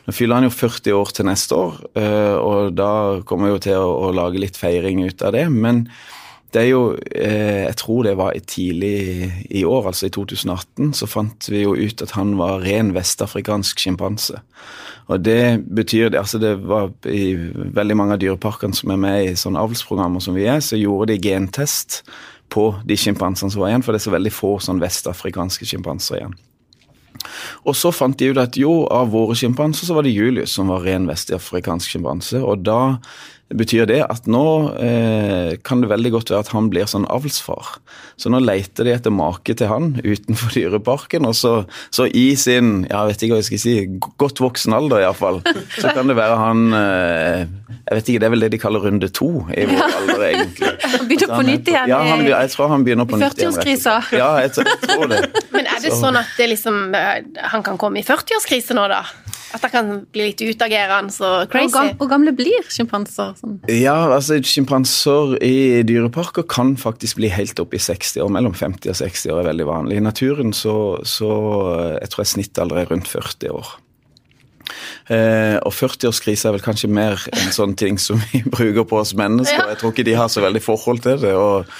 Nå 0.04 0.14
fyller 0.16 0.40
han 0.40 0.48
jo 0.48 0.52
40 0.52 0.96
år 0.98 1.12
til 1.14 1.28
neste 1.30 1.54
år, 1.54 1.80
eh, 2.02 2.36
og 2.36 2.74
da 2.76 2.92
kommer 3.28 3.48
vi 3.48 3.54
jo 3.54 3.64
til 3.70 3.80
å, 3.80 3.92
å 4.08 4.12
lage 4.18 4.42
litt 4.42 4.58
feiring 4.58 5.04
ut 5.06 5.22
av 5.22 5.36
det. 5.38 5.46
Men 5.54 5.86
det 6.54 6.62
er 6.62 6.68
jo 6.70 6.82
eh, 6.96 7.66
Jeg 7.66 7.76
tror 7.76 8.04
det 8.06 8.16
var 8.16 8.36
tidlig 8.46 9.32
i 9.50 9.64
år, 9.64 9.90
altså 9.90 10.06
i 10.06 10.12
2018, 10.14 10.94
så 10.96 11.06
fant 11.06 11.48
vi 11.50 11.62
jo 11.62 11.74
ut 11.76 12.02
at 12.02 12.14
han 12.16 12.36
var 12.38 12.64
ren 12.64 12.94
vestafrikansk 12.96 13.78
sjimpanse. 13.78 14.40
Og 15.08 15.24
det 15.24 15.64
betyr 15.64 16.08
det, 16.08 16.18
altså 16.18 16.40
det 16.40 16.54
var 16.68 16.90
I 17.08 17.34
veldig 17.76 17.96
mange 17.96 18.16
av 18.16 18.22
dyreparkene 18.22 18.76
som 18.76 18.92
er 18.92 19.00
med 19.00 19.24
i 19.24 19.36
sånne 19.36 19.60
avlsprogrammer 19.60 20.24
som 20.24 20.36
vi 20.36 20.48
er, 20.48 20.60
så 20.64 20.80
gjorde 20.80 21.12
de 21.12 21.22
gentest 21.28 22.02
på 22.52 22.70
de 22.88 22.96
sjimpansene 22.96 23.52
som 23.52 23.62
var 23.62 23.72
igjen, 23.72 23.84
for 23.84 23.92
det 23.92 24.00
er 24.00 24.08
så 24.08 24.16
veldig 24.16 24.32
få 24.32 24.56
sånn 24.64 24.80
vestafrikanske 24.80 25.68
sjimpanser 25.68 26.20
igjen. 26.20 26.36
Og 27.66 27.76
så 27.76 27.90
fant 27.92 28.16
de 28.18 28.30
ut 28.30 28.40
at 28.40 28.56
jo, 28.56 28.86
av 28.92 29.10
våre 29.12 29.36
sjimpanser 29.36 29.88
så 29.88 29.96
var 29.96 30.06
det 30.06 30.14
Julius 30.14 30.54
som 30.56 30.70
var 30.72 30.84
ren 30.86 31.08
vestafrikansk 31.10 31.96
sjimpanse. 31.96 32.40
Og 32.40 32.62
da 32.64 32.98
betyr 33.48 33.86
det 33.88 34.02
at 34.04 34.26
nå 34.28 34.44
eh, 34.76 35.54
kan 35.64 35.80
det 35.80 35.88
veldig 35.88 36.10
godt 36.12 36.32
være 36.32 36.44
at 36.44 36.50
han 36.52 36.68
blir 36.72 36.88
sånn 36.90 37.06
avlsfar. 37.08 37.78
Så 38.20 38.28
nå 38.32 38.42
leter 38.44 38.84
de 38.84 38.92
etter 38.92 39.14
make 39.14 39.54
til 39.56 39.70
han 39.70 39.94
utenfor 40.02 40.52
dyreparken, 40.52 41.24
og 41.28 41.36
så, 41.38 41.52
så 41.94 42.08
i 42.12 42.34
sin 42.36 42.84
ja, 42.90 43.06
vet 43.08 43.24
ikke 43.24 43.36
hva 43.36 43.40
jeg 43.40 43.48
skal 43.48 43.62
si, 43.62 43.74
godt 44.20 44.42
voksen 44.44 44.76
alder 44.76 45.06
iallfall, 45.06 45.40
så 45.78 45.94
kan 45.96 46.10
det 46.10 46.18
være 46.18 46.36
han 46.42 46.66
eh, 46.76 47.46
Jeg 47.88 47.98
vet 48.00 48.10
ikke, 48.12 48.20
det 48.20 48.28
er 48.28 48.34
vel 48.34 48.44
det 48.44 48.52
de 48.52 48.60
kaller 48.60 48.84
runde 48.84 49.08
to 49.16 49.30
i 49.56 49.64
vår 49.70 49.84
alder, 49.86 50.26
egentlig. 50.28 50.74
Han 50.88 51.08
begynner 51.08 51.32
på 51.32 51.44
nytt 51.46 51.68
igjen. 51.68 51.88
Ja, 51.90 51.98
han, 52.04 52.22
jeg 52.26 52.50
tror 52.52 52.70
han 52.72 52.84
begynner 52.84 53.06
på 53.08 53.18
nytt 53.20 53.38
igjen. 53.38 53.52
rett 53.52 53.68
40-årskrisa. 53.68 53.94
Ja, 54.16 54.28
jeg, 54.40 54.52
jeg 54.56 54.88
tror 54.88 55.10
det. 55.10 55.18
Men 55.52 55.68
er 55.68 55.82
det 55.84 55.92
sånn 55.96 56.16
at 56.20 56.30
det 56.38 56.48
liksom, 56.52 56.78
eh, 56.96 57.18
han 57.52 57.64
kan 57.66 57.80
komme 57.80 58.00
i 58.00 58.04
40-årskrise 58.06 58.76
nå, 58.76 58.86
da? 58.92 59.02
At 59.54 59.62
det 59.64 59.70
kan 59.72 59.90
bli 60.12 60.26
litt 60.28 60.42
utagerende 60.44 61.14
og 61.24 61.48
Hvor 61.48 61.48
gam- 61.48 61.70
crazy? 61.72 61.94
Hvor 62.00 62.08
gamle 62.10 62.32
blir 62.36 62.66
sjimpanser? 62.68 63.34
Sånn? 63.40 63.58
Ja, 63.72 63.94
altså 64.12 64.36
sjimpanser 64.44 65.36
i 65.42 65.82
dyreparker 65.88 66.44
kan 66.48 66.74
faktisk 66.76 67.16
bli 67.16 67.30
helt 67.32 67.58
opp 67.62 67.72
i 67.74 67.80
60 67.80 68.20
år. 68.26 68.30
Mellom 68.34 68.52
50 68.54 68.90
og 68.92 68.98
60 69.00 69.32
år 69.32 69.40
er 69.42 69.50
veldig 69.52 69.66
vanlig. 69.70 69.96
I 69.96 70.04
naturen 70.04 70.52
så, 70.52 70.76
så 71.08 71.30
eh, 71.78 71.98
jeg 72.02 72.10
tror 72.12 72.24
jeg 72.26 72.32
snittalder 72.34 72.82
er 72.82 72.90
rundt 72.92 73.08
40 73.08 73.54
år. 73.56 73.76
Eh, 75.08 75.56
og 75.64 75.72
40-årskrise 75.72 76.50
er 76.50 76.54
vel 76.58 76.64
kanskje 76.64 76.90
mer 76.92 77.22
en 77.32 77.52
sånn 77.54 77.72
ting 77.80 77.96
som 78.00 78.20
vi 78.28 78.42
bruker 78.56 78.84
på 78.88 78.98
oss 79.00 79.14
mennesker. 79.16 79.56
Ja. 79.56 79.70
Jeg 79.72 79.80
tror 79.80 79.94
ikke 79.94 80.04
de 80.04 80.16
har 80.18 80.28
så 80.32 80.44
veldig 80.44 80.60
forhold 80.64 81.00
til 81.06 81.22
det. 81.22 81.32
Og, 81.32 81.70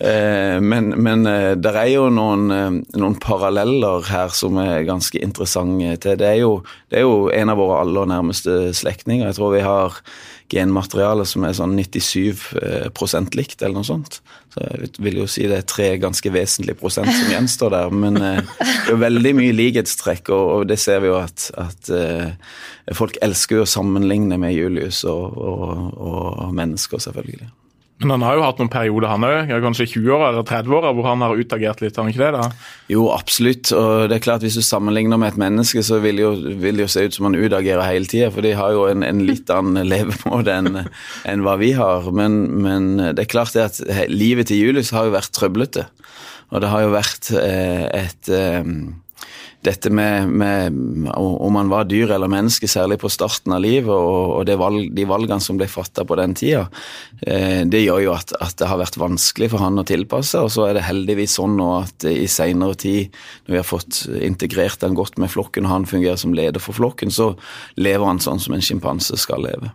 eh, 0.00 0.56
men 0.64 0.94
men 0.96 1.26
eh, 1.28 1.52
det 1.60 1.74
er 1.76 1.92
jo 1.92 2.08
noen, 2.12 2.48
noen 2.96 3.18
paralleller 3.20 4.08
her 4.08 4.32
som 4.32 4.56
er 4.62 4.88
ganske 4.88 5.20
interessante. 5.20 5.96
til. 6.00 6.16
Det 6.18 6.26
er, 6.26 6.40
jo, 6.40 6.62
det 6.88 7.00
er 7.00 7.04
jo 7.04 7.28
en 7.34 7.52
av 7.52 7.60
våre 7.60 7.82
aller 7.82 8.08
nærmeste 8.08 8.72
slektninger. 8.74 9.26
Jeg 9.26 9.36
tror 9.36 9.52
vi 9.52 9.64
har 9.66 10.00
genmateriale 10.48 11.26
som 11.28 11.44
er 11.44 11.52
sånn 11.56 11.76
97 11.76 12.56
eh, 12.56 13.26
likt, 13.36 13.60
eller 13.60 13.76
noe 13.76 13.84
sånt. 13.84 14.20
Så 14.54 14.64
jeg 14.64 14.90
vil 15.04 15.20
jo 15.20 15.26
si 15.28 15.44
det 15.44 15.58
er 15.60 15.68
tre 15.68 15.90
ganske 16.00 16.32
vesentlige 16.32 16.78
prosent 16.80 17.12
som 17.12 17.28
gjenstår 17.34 17.74
der. 17.74 17.92
Men 17.92 18.16
det 18.16 18.32
er 18.64 18.94
jo 18.94 18.96
veldig 19.02 19.34
mye 19.36 19.56
likhetstrekk, 19.60 20.32
og, 20.32 20.64
det 20.70 20.80
ser 20.80 21.04
vi 21.04 21.12
jo 21.12 21.20
at, 21.20 21.50
at 21.60 21.92
folk 22.96 23.18
elsker 23.24 23.60
jo 23.60 23.66
å 23.66 23.68
sammenligne 23.68 24.38
med 24.40 24.54
Julius 24.54 25.04
og, 25.08 25.36
og, 25.36 25.96
og 25.98 26.54
mennesker, 26.56 27.02
selvfølgelig. 27.02 27.50
Men 27.98 28.12
han 28.14 28.22
har 28.22 28.36
jo 28.38 28.42
hatt 28.46 28.60
noen 28.60 28.70
perioder, 28.70 29.08
han 29.10 29.24
òg, 29.26 29.48
kanskje 29.64 29.88
20-åra 29.96 30.28
eller 30.30 30.44
30-åra, 30.46 30.92
hvor 30.94 31.08
han 31.08 31.22
har 31.24 31.34
utagert 31.34 31.80
litt, 31.82 31.96
har 31.98 32.06
han 32.06 32.12
ikke 32.12 32.22
det? 32.22 32.28
da? 32.36 32.68
Jo, 32.92 33.08
absolutt. 33.10 33.72
Og 33.74 34.06
det 34.06 34.20
er 34.20 34.22
klart 34.22 34.44
hvis 34.46 34.58
du 34.60 34.62
sammenligner 34.62 35.18
med 35.18 35.32
et 35.32 35.40
menneske, 35.42 35.82
så 35.82 35.98
vil 36.04 36.20
det 36.20 36.22
jo, 36.22 36.30
vil 36.62 36.78
det 36.78 36.86
jo 36.86 36.92
se 36.94 37.08
ut 37.08 37.16
som 37.16 37.26
han 37.26 37.38
utagerer 37.38 37.82
hele 37.88 38.06
tida, 38.06 38.30
for 38.34 38.46
de 38.46 38.54
har 38.54 38.76
jo 38.76 38.86
en, 38.86 39.02
en 39.02 39.24
litt 39.26 39.50
annen 39.50 39.82
levemåte 39.92 40.54
enn 40.54 40.84
en 40.84 41.42
hva 41.42 41.56
vi 41.58 41.72
har. 41.74 42.06
Men, 42.14 42.38
men 42.62 42.88
det 43.02 43.24
er 43.24 43.32
klart 43.34 43.58
det 43.58 43.66
at 43.66 43.82
livet 44.12 44.52
til 44.52 44.62
Julius 44.62 44.94
har 44.94 45.08
jo 45.08 45.16
vært 45.18 45.34
trøblete. 45.34 45.88
Og 46.54 46.62
det 46.62 46.70
har 46.70 46.86
jo 46.86 46.94
vært 46.94 47.32
et, 47.34 47.98
et 47.98 48.30
eh, 48.32 48.62
dette 49.66 49.90
med, 49.90 50.28
med 50.28 50.74
om 51.18 51.52
man 51.52 51.70
var 51.70 51.88
dyr 51.90 52.12
eller 52.14 52.30
menneske, 52.30 52.68
særlig 52.70 53.00
på 53.02 53.10
starten 53.10 53.54
av 53.56 53.62
livet, 53.64 53.90
og, 53.90 54.36
og 54.38 54.52
valg, 54.60 54.92
de 54.94 55.06
valgene 55.08 55.42
som 55.42 55.58
ble 55.58 55.66
fatta 55.70 56.04
på 56.06 56.18
den 56.20 56.36
tida, 56.38 56.66
eh, 57.26 57.64
det 57.66 57.82
gjør 57.82 58.04
jo 58.06 58.14
at, 58.14 58.34
at 58.38 58.54
det 58.60 58.68
har 58.70 58.80
vært 58.80 59.00
vanskelig 59.00 59.50
for 59.54 59.64
han 59.64 59.82
å 59.82 59.86
tilpasse. 59.88 60.44
Og 60.44 60.52
så 60.54 60.68
er 60.68 60.78
det 60.78 60.86
heldigvis 60.86 61.38
sånn 61.40 61.58
nå 61.58 61.68
at 61.80 62.06
i 62.06 62.28
seinere 62.30 62.78
tid, 62.78 63.18
når 63.46 63.56
vi 63.56 63.60
har 63.60 63.68
fått 63.68 64.04
integrert 64.30 64.86
han 64.86 64.96
godt 64.98 65.18
med 65.18 65.32
flokken, 65.34 65.66
og 65.66 65.74
han 65.74 65.90
fungerer 65.90 66.20
som 66.20 66.36
leder 66.36 66.62
for 66.62 66.78
flokken, 66.78 67.10
så 67.14 67.32
lever 67.80 68.06
han 68.06 68.22
sånn 68.22 68.42
som 68.42 68.54
en 68.54 68.64
sjimpanse 68.64 69.18
skal 69.18 69.42
leve. 69.48 69.74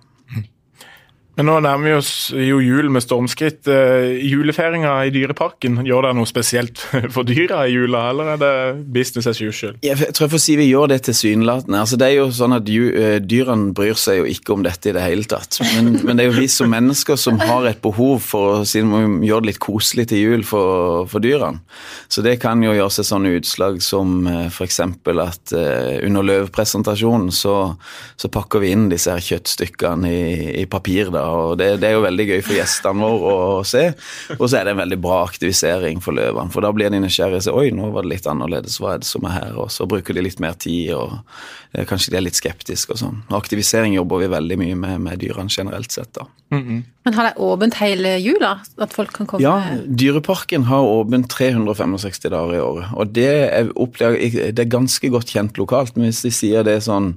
Men 1.34 1.48
nå 1.50 1.56
nærmer 1.66 1.88
vi 1.88 1.94
oss 1.98 2.12
jo 2.30 2.60
jul 2.62 2.92
med 2.94 3.02
stormskritt. 3.02 3.66
Eh, 3.72 4.20
Julefeiringa 4.30 4.92
i 5.08 5.12
Dyreparken, 5.14 5.80
gjør 5.88 6.06
dere 6.06 6.18
noe 6.20 6.30
spesielt 6.30 6.84
for 7.16 7.26
dyra 7.26 7.64
i 7.66 7.74
jula, 7.74 8.04
eller 8.12 8.34
er 8.36 8.42
det 8.42 8.54
business 8.94 9.26
as 9.32 9.42
usual? 9.42 9.80
Jeg 9.82 9.98
tror 10.14 10.28
jeg 10.28 10.34
får 10.36 10.44
si 10.44 10.58
vi 10.60 10.68
gjør 10.70 10.92
det 10.94 11.00
tilsynelatende. 11.08 11.80
Altså, 11.82 11.98
det 11.98 12.10
er 12.12 12.20
jo 12.20 12.28
sånn 12.38 12.54
at 12.60 12.70
eh, 12.70 13.18
Dyrene 13.24 13.74
bryr 13.74 13.98
seg 13.98 14.20
jo 14.22 14.28
ikke 14.30 14.54
om 14.54 14.66
dette 14.66 14.92
i 14.92 14.94
det 14.94 15.06
hele 15.06 15.26
tatt. 15.30 15.58
Men, 15.74 15.96
men 16.06 16.20
det 16.20 16.28
er 16.28 16.30
jo 16.30 16.38
vi 16.38 16.50
som 16.54 16.70
mennesker 16.70 17.18
som 17.18 17.42
har 17.42 17.66
et 17.72 17.82
behov 17.82 18.22
for 18.28 18.60
å 18.60 18.62
si, 18.70 18.84
gjøre 18.84 19.42
det 19.42 19.54
litt 19.54 19.62
koselig 19.64 20.12
til 20.14 20.22
jul 20.22 20.46
for, 20.46 21.10
for 21.10 21.24
dyrene. 21.24 21.64
Så 22.14 22.22
det 22.22 22.36
kan 22.44 22.62
jo 22.62 22.76
gjøre 22.78 22.94
seg 22.94 23.10
sånne 23.10 23.34
utslag 23.40 23.82
som 23.82 24.22
f.eks. 24.52 24.80
at 24.86 25.58
eh, 25.58 25.98
under 26.06 26.30
løvpresentasjonen 26.30 27.34
så, 27.34 27.58
så 28.22 28.30
pakker 28.30 28.62
vi 28.62 28.74
inn 28.76 28.86
disse 28.94 29.10
her 29.10 29.24
kjøttstykkene 29.34 30.14
i, 30.14 30.24
i 30.62 30.70
papir 30.70 31.10
da, 31.10 31.23
og 31.26 31.58
det, 31.60 31.70
det, 31.82 31.90
er 31.90 31.98
jo 31.98 32.06
veldig 32.06 32.28
gøy 32.30 32.42
for 32.44 32.58
gjestene 32.58 33.10
våre 33.24 33.34
å 33.60 33.64
se. 33.68 33.84
Og 34.38 34.46
så 34.46 34.60
er 34.60 34.68
det 34.68 34.76
en 34.76 34.82
veldig 34.84 35.00
bra 35.04 35.22
aktivisering 35.24 36.02
for 36.04 36.18
løvene, 36.18 36.54
for 36.54 36.66
da 36.66 36.74
blir 36.76 36.94
de 36.94 37.02
nysgjerrige 37.04 37.42
og 37.42 37.46
sier 37.48 37.60
oi, 37.60 37.74
nå 37.76 37.92
var 37.96 38.06
det 38.06 38.14
litt 38.16 38.30
annerledes, 38.30 38.80
hva 38.82 38.96
er 38.96 39.04
det 39.04 39.10
som 39.10 39.28
er 39.30 39.38
her? 39.38 39.58
Og 39.64 39.72
så 39.74 39.88
bruker 39.90 40.18
de 40.18 40.26
litt 40.26 40.42
mer 40.44 40.58
tid, 40.60 40.94
og 40.98 41.20
eh, 41.74 41.86
kanskje 41.90 42.14
de 42.14 42.20
er 42.20 42.28
litt 42.28 42.40
skeptiske 42.40 42.96
og 42.96 43.02
sånn. 43.02 43.22
Aktivisering 43.36 43.98
jobber 43.98 44.24
vi 44.24 44.32
veldig 44.34 44.60
mye 44.64 44.80
med 44.80 45.04
med 45.04 45.22
dyrene 45.24 45.52
generelt 45.52 45.92
sett, 45.92 46.14
da. 46.14 46.28
Mm 46.54 46.64
-hmm. 46.64 46.84
Men 47.04 47.14
har 47.14 47.24
de 47.24 47.42
åpent 47.42 47.74
hele 47.74 48.18
jula? 48.18 48.60
At 48.78 48.94
folk 48.94 49.12
kan 49.14 49.28
komme? 49.28 49.44
Ja, 49.44 49.64
Dyreparken 49.88 50.64
har 50.64 50.82
åpent 50.82 51.30
365 51.30 52.30
dager 52.30 52.56
i 52.56 52.60
året. 52.60 52.86
Og 52.96 53.08
det 53.08 53.28
er, 53.28 53.64
det 54.52 54.60
er 54.60 54.78
ganske 54.78 55.10
godt 55.10 55.34
kjent 55.34 55.58
lokalt, 55.58 55.98
men 55.98 56.06
hvis 56.06 56.22
de 56.22 56.32
sier 56.32 56.64
det 56.64 56.84
sånn 56.84 57.16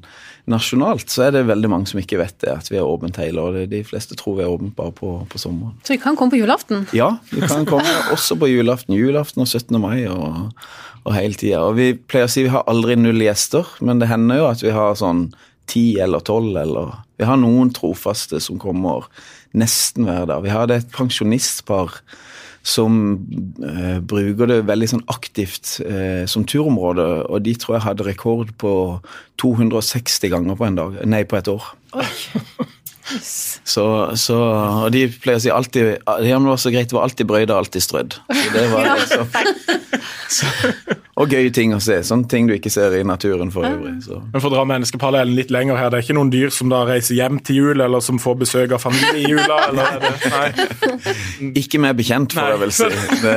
nasjonalt, 0.50 1.08
så 1.10 1.26
er 1.26 1.34
det 1.34 1.46
veldig 1.48 1.68
mange 1.70 1.90
som 1.90 1.98
ikke 2.00 2.20
vet 2.20 2.36
det, 2.44 2.52
at 2.52 2.68
vi 2.70 2.78
er 2.78 2.86
åpent 2.86 3.18
hele 3.18 3.42
året. 3.42 3.70
De 3.72 3.82
fleste 3.86 4.16
tror 4.18 4.38
vi 4.38 4.44
er 4.44 4.52
åpent 4.52 4.76
bare 4.78 4.94
på, 4.94 5.10
på, 5.30 5.40
sommeren. 5.42 5.74
Så 5.82 5.96
vi 5.96 6.00
kan 6.02 6.18
komme 6.18 6.34
på 6.34 6.40
julaften? 6.40 6.86
Ja, 6.96 7.16
vi 7.32 7.42
kan 7.42 7.66
komme 7.68 7.90
også 8.14 8.38
på 8.38 8.50
julaften. 8.50 8.94
Julaften 8.94 9.42
og 9.42 9.50
17. 9.50 9.80
mai 9.82 10.06
og, 10.06 10.52
og 11.02 11.16
hele 11.16 11.34
tida. 11.38 11.64
Og 11.66 11.74
vi 11.80 11.90
pleier 11.98 12.30
å 12.30 12.32
si 12.32 12.46
vi 12.46 12.54
har 12.54 12.66
aldri 12.70 12.98
null 13.00 13.26
gjester, 13.26 13.66
men 13.82 14.02
det 14.02 14.10
hender 14.12 14.42
jo 14.42 14.48
at 14.52 14.62
vi 14.62 14.74
har 14.76 14.94
sånn 14.98 15.28
ti 15.66 15.96
eller 15.98 16.22
tolv 16.22 16.54
eller 16.60 16.94
Vi 17.18 17.24
har 17.24 17.38
noen 17.40 17.70
trofaste 17.72 18.38
som 18.44 18.58
kommer 18.60 19.08
nesten 19.56 20.04
hver 20.04 20.26
dag. 20.28 20.42
Vi 20.44 20.52
hadde 20.52 20.76
et 20.76 20.90
pensjonistpar 20.92 21.94
som 22.66 22.96
eh, 23.62 23.99
bruker 24.02 24.50
det 24.50 24.61
veldig 24.66 24.88
sånn 24.90 25.04
aktivt 25.12 25.76
eh, 25.87 26.25
som 26.30 26.46
turområde, 26.49 27.06
og 27.30 27.44
de 27.46 27.54
tror 27.54 27.76
jeg 27.76 27.87
hadde 27.87 28.08
rekord 28.08 28.50
på 28.58 28.73
260 29.42 30.32
ganger 30.35 30.58
på 30.58 30.66
en 30.66 30.80
dag, 30.80 30.99
nei, 31.06 31.23
på 31.28 31.38
et 31.38 31.52
år. 31.52 31.70
Oi. 31.94 32.08
Så, 33.06 33.86
så, 34.18 34.36
og 34.86 34.90
de 34.94 35.06
pleier 35.22 35.38
å 35.38 35.42
si 35.44 35.50
alltid 35.52 35.96
det 36.02 36.38
var 36.42 36.58
så 36.58 36.72
greit, 36.75 36.90
det 36.90 36.96
var 36.96 37.06
alltid 37.06 37.28
brøyda, 37.30 37.58
alltid 37.60 37.84
strødd. 37.84 38.16
Så 38.26 38.46
det 38.54 38.64
var 38.72 38.88
liksom, 38.98 39.28
så, 40.38 40.46
og 41.20 41.32
gøye 41.32 41.52
ting 41.54 41.75
å 41.75 41.80
se. 41.82 41.98
Sånne 42.06 42.28
ting 42.30 42.48
du 42.48 42.54
ikke 42.56 42.72
ser 42.72 42.94
i 42.98 43.02
naturen 43.06 43.52
for 43.54 43.66
øvrig. 43.68 43.94
Så. 44.04 44.18
Men 44.32 44.42
For 44.42 44.50
å 44.50 44.56
dra 44.56 44.64
menneskeparallellen 44.68 45.36
litt 45.38 45.52
lenger 45.54 45.78
her, 45.80 45.90
det 45.92 46.00
er 46.00 46.06
ikke 46.06 46.16
noen 46.18 46.32
dyr 46.34 46.52
som 46.54 46.72
da 46.72 46.82
reiser 46.88 47.16
hjem 47.18 47.38
til 47.46 47.60
jul, 47.60 47.84
eller 47.84 48.02
som 48.04 48.20
får 48.22 48.38
besøk 48.42 48.75
av 48.76 48.82
familie 48.82 49.22
i 49.22 49.30
jula? 49.30 49.60
eller 49.70 49.96
er 49.96 50.02
det, 50.02 50.32
nei? 50.34 51.52
Ikke 51.62 51.80
mer 51.82 51.96
bekjent, 51.96 52.36
får 52.36 52.52
jeg 52.52 52.62
vel 52.64 52.75
si. 52.75 52.90
Det, 53.22 53.36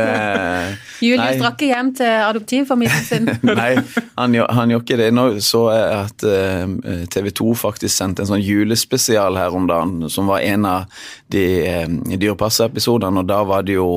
Julius 1.05 1.39
drakk 1.39 1.59
ikke 1.59 1.69
hjem 1.71 1.93
til 2.01 2.15
adoptivfamilien 2.29 3.05
sin? 3.07 3.31
nei, 3.47 3.71
han, 4.19 4.35
han 4.35 4.73
ikke 4.75 4.97
det. 4.99 5.09
Nå 5.15 5.25
så 5.43 5.61
jeg 5.71 5.87
at 5.95 6.25
uh, 6.27 6.73
eh, 6.91 7.03
TV 7.11 7.29
2 7.39 7.53
faktisk 7.61 7.93
sendte 7.93 8.25
en 8.25 8.31
sånn 8.33 8.43
julespesial 8.43 9.39
her 9.39 9.55
om 9.55 9.67
dagen, 9.69 10.09
som 10.11 10.29
var 10.29 10.43
en 10.43 10.67
av 10.67 11.03
de 11.31 11.43
uh, 11.63 12.15
Dyrepasseepisodene, 12.15 13.23
og 13.23 13.29
da 13.29 13.41
var 13.47 13.67
det 13.67 13.77
jo 13.77 13.89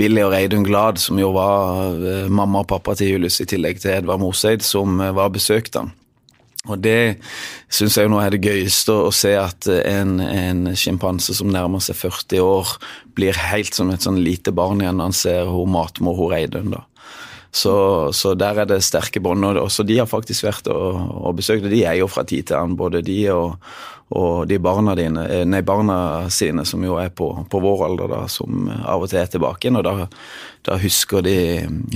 Billy 0.00 0.22
og 0.24 0.32
Reidun 0.32 0.64
Glad, 0.66 1.00
som 1.02 1.20
jo 1.20 1.34
var 1.36 1.98
uh, 1.98 2.30
mamma 2.32 2.64
og 2.64 2.70
pappa 2.72 2.96
til 2.98 3.14
Julius, 3.14 3.42
i 3.44 3.48
tillegg 3.50 3.82
til 3.82 3.96
Edvard 3.98 4.22
Moseid, 4.22 4.64
som 4.64 5.00
uh, 5.02 5.12
var 5.16 5.34
besøkt 5.34 5.76
han. 5.80 5.92
Og 6.70 6.78
det 6.78 7.16
syns 7.74 7.96
jeg 7.98 8.06
jo 8.06 8.12
nå 8.12 8.20
er 8.22 8.30
det 8.30 8.44
gøyeste 8.44 8.94
å 8.94 9.10
se 9.10 9.32
at 9.34 9.66
en, 9.66 10.20
en 10.22 10.68
sjimpanse 10.78 11.34
som 11.34 11.50
nærmer 11.50 11.82
seg 11.82 11.98
40 11.98 12.44
år, 12.46 12.76
blir 13.18 13.36
helt 13.50 13.74
som 13.74 13.90
et 13.90 14.06
sånn 14.06 14.22
lite 14.22 14.54
barn 14.54 14.80
igjen 14.80 15.00
når 15.00 15.10
han 15.10 15.18
ser 15.18 15.50
hun 15.50 15.74
matmor 15.74 16.14
hun 16.20 16.30
Reidun, 16.30 16.70
da. 16.76 16.84
Så, 17.52 18.12
så, 18.16 18.32
der 18.34 18.62
er 18.62 18.68
det 18.68 18.78
sterke 18.84 19.20
bånd. 19.20 19.44
Og 19.44 19.60
også 19.66 19.84
de 19.84 19.98
har 20.00 20.08
faktisk 20.08 20.46
vært 20.46 20.70
og, 20.72 20.96
og 21.20 21.36
besøkt, 21.36 21.66
og 21.68 21.74
de 21.74 21.82
er 21.84 21.98
jo 22.00 22.08
fra 22.08 22.24
tid 22.24 22.48
til 22.48 22.56
annen, 22.56 22.78
både 22.80 23.02
de 23.04 23.18
og, 23.34 23.58
og 24.16 24.48
de 24.48 24.58
barna, 24.60 24.96
dine, 24.96 25.26
eh, 25.28 25.44
nei, 25.48 25.60
barna 25.64 26.30
sine, 26.32 26.64
som 26.68 26.84
jo 26.84 26.96
er 27.00 27.12
på, 27.12 27.28
på, 27.52 27.62
vår 27.64 27.86
alder, 27.90 28.12
da, 28.12 28.24
som 28.32 28.68
av 28.72 29.04
og 29.04 29.12
til 29.12 29.20
er 29.20 29.30
tilbake 29.32 29.68
igjen. 29.68 29.80
Og 29.82 29.86
da, 29.88 30.08
da 30.68 30.80
husker, 30.80 31.24
de, 31.28 31.36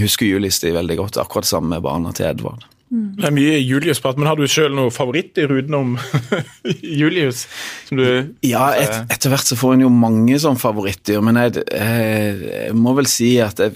husker 0.00 0.28
Julis 0.28 0.60
de 0.60 0.76
veldig 0.76 1.00
godt. 1.00 1.20
Akkurat 1.24 1.48
sammen 1.48 1.72
med 1.72 1.84
barna 1.88 2.12
til 2.16 2.28
Edvard. 2.28 2.68
Mm. 2.86 3.16
Det 3.18 3.26
er 3.26 3.32
mye 3.34 3.54
Julius-prat, 3.58 4.14
men 4.14 4.28
har 4.28 4.38
du 4.38 4.44
sjøl 4.46 4.76
i 4.78 5.46
ruten 5.50 5.74
om 5.74 5.96
Julius? 7.00 7.46
Du, 7.90 8.04
ja, 8.46 8.68
et, 8.78 8.94
etter 9.10 9.32
hvert 9.32 9.48
så 9.48 9.58
får 9.58 9.74
en 9.74 9.82
jo 9.86 9.90
mange 9.90 10.38
sånne 10.38 10.60
favoritter, 10.60 11.18
men 11.24 11.40
jeg, 11.40 11.64
jeg, 11.66 12.36
jeg, 12.46 12.76
må 12.78 12.94
vel 12.94 13.08
si 13.10 13.32
at 13.42 13.58
jeg, 13.58 13.74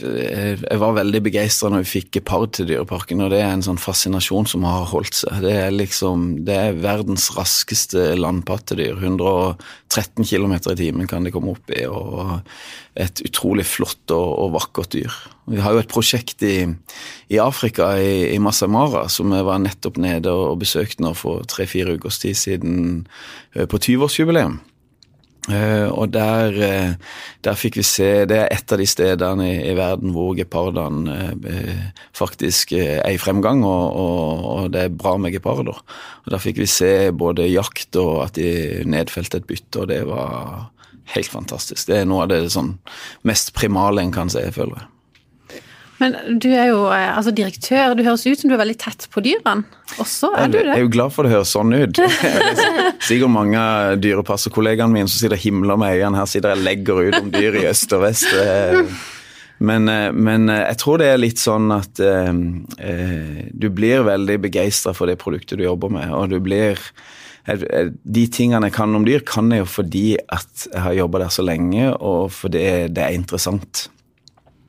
jeg 0.63 0.79
var 0.83 0.95
veldig 1.01 1.23
begeistra 1.27 1.73
når 1.73 1.83
vi 1.83 1.93
fikk 1.97 2.13
gepard 2.21 2.55
til 2.55 2.71
Dyreparken, 2.71 3.25
og 3.27 3.35
det 3.35 3.43
er 3.43 3.51
en 3.57 3.67
sånn 3.67 3.83
fascinasjon 3.83 4.47
som 4.53 4.69
har 4.69 4.87
holdt 4.93 5.25
seg. 5.25 5.43
Det 5.43 5.57
er 5.59 5.75
liksom, 5.75 6.31
det 6.47 6.61
er 6.69 6.79
verdens 6.79 7.33
raskeste 7.35 8.13
landpattedyr. 8.21 8.95
113 9.01 10.23
km 10.23 10.55
i 10.61 10.79
timen 10.85 11.11
kan 11.11 11.27
de 11.27 11.35
komme 11.35 11.57
opp 11.57 11.75
i, 11.75 11.83
og 11.91 12.39
et 13.01 13.23
utrolig 13.27 13.67
flott 13.69 14.13
og, 14.15 14.29
og 14.45 14.55
vakkert 14.59 14.95
dyr. 14.95 15.15
Vi 15.51 15.61
har 15.63 15.75
jo 15.75 15.83
et 15.83 15.91
prosjekt 15.91 16.45
i, 16.47 16.65
i 17.33 17.41
Afrika, 17.43 17.93
i, 17.99 18.31
i 18.35 18.39
Masamara, 18.43 19.07
som 19.11 19.33
vi 19.35 19.43
var 19.47 19.63
nettopp 19.63 19.99
nede 20.03 20.33
og 20.33 20.61
besøkte 20.63 21.05
nå 21.05 21.15
for 21.19 21.47
tre-fire 21.51 21.97
ukers 21.99 22.21
tid 22.23 22.39
siden 22.39 22.75
eh, 23.55 23.67
på 23.67 23.81
20-årsjubileum. 23.81 24.61
Uh, 25.49 25.89
og 25.97 26.11
der, 26.13 26.53
uh, 26.53 27.15
der, 27.41 27.57
fikk 27.57 27.79
vi 27.79 27.83
se 27.89 28.27
Det 28.29 28.37
er 28.37 28.51
et 28.53 28.73
av 28.75 28.77
de 28.77 28.85
stedene 28.87 29.47
i, 29.49 29.55
i 29.71 29.73
verden 29.75 30.13
hvor 30.13 30.35
gepardene 30.37 31.33
faktisk 32.13 32.75
er 32.77 33.09
i 33.09 33.17
fremgang, 33.19 33.65
og, 33.65 33.97
og, 33.97 34.69
det 34.75 34.83
er 34.85 34.93
bra 35.01 35.17
med 35.17 35.33
geparder. 35.33 35.81
Og 35.81 36.29
Der 36.29 36.45
fikk 36.45 36.61
vi 36.61 36.69
se 36.69 37.09
både 37.17 37.49
jakt 37.49 37.97
og 37.97 38.27
at 38.27 38.37
de 38.37 38.85
nedfelte 38.85 39.41
et 39.41 39.49
bytte, 39.49 39.81
og 39.81 39.89
det 39.91 40.03
var 40.13 40.69
helt 41.15 41.33
fantastisk. 41.33 41.87
Det 41.89 42.01
er 42.01 42.09
noe 42.09 42.25
av 42.25 42.33
det 42.33 42.47
sånn 42.55 42.75
mest 43.27 43.55
primale 43.57 44.05
en 44.05 44.15
kan 44.15 44.33
se, 44.33 44.43
føler 44.55 44.81
jeg. 44.81 44.89
Men 46.01 46.15
du 46.41 46.49
er 46.49 46.71
jo 46.71 46.87
eh, 46.89 47.11
altså 47.13 47.33
direktør, 47.37 47.93
du 47.93 48.03
høres 48.07 48.25
ut 48.25 48.41
som 48.41 48.49
du 48.49 48.55
er 48.57 48.63
veldig 48.63 48.79
tett 48.81 49.05
på 49.13 49.21
dyrene. 49.25 49.67
Også 50.01 50.31
er 50.33 50.49
du 50.49 50.57
det? 50.57 50.65
Jeg 50.71 50.79
er 50.79 50.87
jo 50.87 50.93
glad 50.95 51.13
for 51.13 51.29
det 51.29 51.35
høres 51.35 51.53
sånn 51.53 51.77
ut. 51.77 52.01
Sikkert 53.09 53.35
mange 53.35 53.61
av 53.61 54.01
dyrepasserkollegaene 54.01 54.97
mine 54.97 55.13
som 55.13 55.21
sitter 55.21 55.37
og 55.37 55.45
himler 55.45 55.81
med 55.81 55.99
øynene. 55.99 56.23
Her 56.23 56.31
sitter 56.31 56.55
jeg 56.55 56.63
og 56.63 56.69
legger 56.71 57.03
ut 57.05 57.19
om 57.21 57.33
dyr 57.35 57.61
i 57.61 57.67
øst 57.69 57.93
og 57.99 58.07
vest. 58.07 58.31
Men, 59.61 59.89
eh, 59.89 60.13
men, 60.13 60.49
eh, 60.49 60.63
jeg 60.73 60.79
tror 60.81 61.01
det 61.03 61.11
er 61.13 61.21
litt 61.21 61.41
sånn 61.41 61.69
at 61.75 62.01
eh, 62.01 62.33
du 63.53 63.69
blir 63.69 64.07
veldig 64.09 64.39
begeistra 64.47 64.95
for 64.97 65.11
det 65.11 65.19
produktet 65.21 65.61
du 65.61 65.67
jobber 65.67 65.93
med, 65.93 66.09
og 66.17 66.33
du 66.33 66.39
blir 66.41 66.81
de 67.59 68.27
tingene 68.33 68.69
jeg 68.69 68.77
kan 68.77 68.95
om 68.97 69.07
dyr, 69.07 69.23
kan 69.27 69.51
jeg 69.53 69.65
jo 69.65 69.71
fordi 69.71 70.05
at 70.31 70.67
jeg 70.69 70.83
har 70.85 70.99
jobba 70.99 71.25
der 71.25 71.33
så 71.35 71.45
lenge, 71.47 71.89
og 71.97 72.31
fordi 72.35 72.67
det 72.93 73.03
er 73.05 73.17
interessant. 73.17 73.89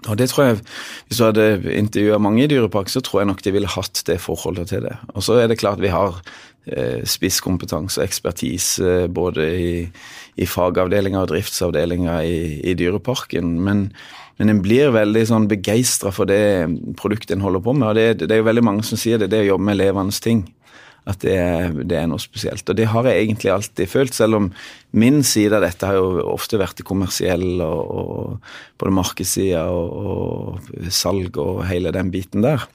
Og 0.10 0.18
det 0.18 0.30
tror 0.32 0.44
jeg, 0.44 0.62
Hvis 1.08 1.18
du 1.18 1.26
hadde 1.26 1.74
intervjua 1.78 2.18
mange 2.18 2.44
i 2.44 2.48
Dyrepark, 2.48 2.90
så 2.90 3.02
tror 3.02 3.22
jeg 3.22 3.28
nok 3.30 3.44
de 3.44 3.52
ville 3.54 3.68
hatt 3.70 4.02
det 4.08 4.22
forholdet 4.22 4.72
til 4.74 4.82
det. 4.88 4.96
Og 5.14 5.24
så 5.24 5.38
er 5.38 5.48
det 5.48 5.60
klart 5.60 5.82
vi 5.82 5.94
har 5.94 6.22
eh, 6.66 7.06
spisskompetanse 7.06 8.02
og 8.02 8.08
ekspertise 8.08 9.08
både 9.14 9.46
i, 9.46 9.76
i 10.38 10.46
fagavdelinger 10.46 11.22
og 11.22 11.30
driftsavdelinger 11.30 12.22
i, 12.26 12.40
i 12.66 12.74
Dyreparken. 12.74 13.60
Men, 13.62 13.92
men 14.40 14.50
en 14.50 14.64
blir 14.66 14.90
veldig 14.96 15.26
sånn 15.30 15.48
begeistra 15.52 16.10
for 16.12 16.26
det 16.26 16.66
produktet 16.98 17.38
en 17.38 17.46
holder 17.46 17.62
på 17.62 17.78
med. 17.78 17.88
og 17.92 17.96
det, 17.96 18.26
det, 18.26 18.32
er 18.32 18.42
jo 18.42 18.50
veldig 18.50 18.66
mange 18.66 18.88
som 18.88 18.98
sier 18.98 19.22
det, 19.22 19.30
det 19.30 19.46
å 19.46 19.52
jobbe 19.54 19.70
med 19.70 19.82
levende 19.84 20.18
ting 20.18 20.48
at 21.10 21.24
det, 21.26 21.38
det, 21.90 21.98
er 21.98 22.10
noe 22.10 22.22
spesielt. 22.22 22.68
Og 22.70 22.78
det 22.78 22.90
har 22.92 23.08
jeg 23.10 23.24
egentlig 23.24 23.50
alltid 23.54 23.90
følt, 23.90 24.14
selv 24.14 24.38
om 24.38 24.50
min 24.94 25.24
side 25.26 25.58
av 25.58 25.66
dette 25.66 25.88
har 25.88 25.98
jo 25.98 26.22
ofte 26.30 26.60
vært 26.62 26.78
det 26.78 26.86
kommersielle 26.86 27.66
og, 27.66 27.96
og 27.98 28.82
både 28.82 28.94
markedssida 29.00 29.66
og, 29.74 29.96
og 29.98 30.94
salg 30.94 31.40
og 31.42 31.64
hele 31.70 31.94
den 31.96 32.14
biten 32.14 32.46
der. 32.46 32.68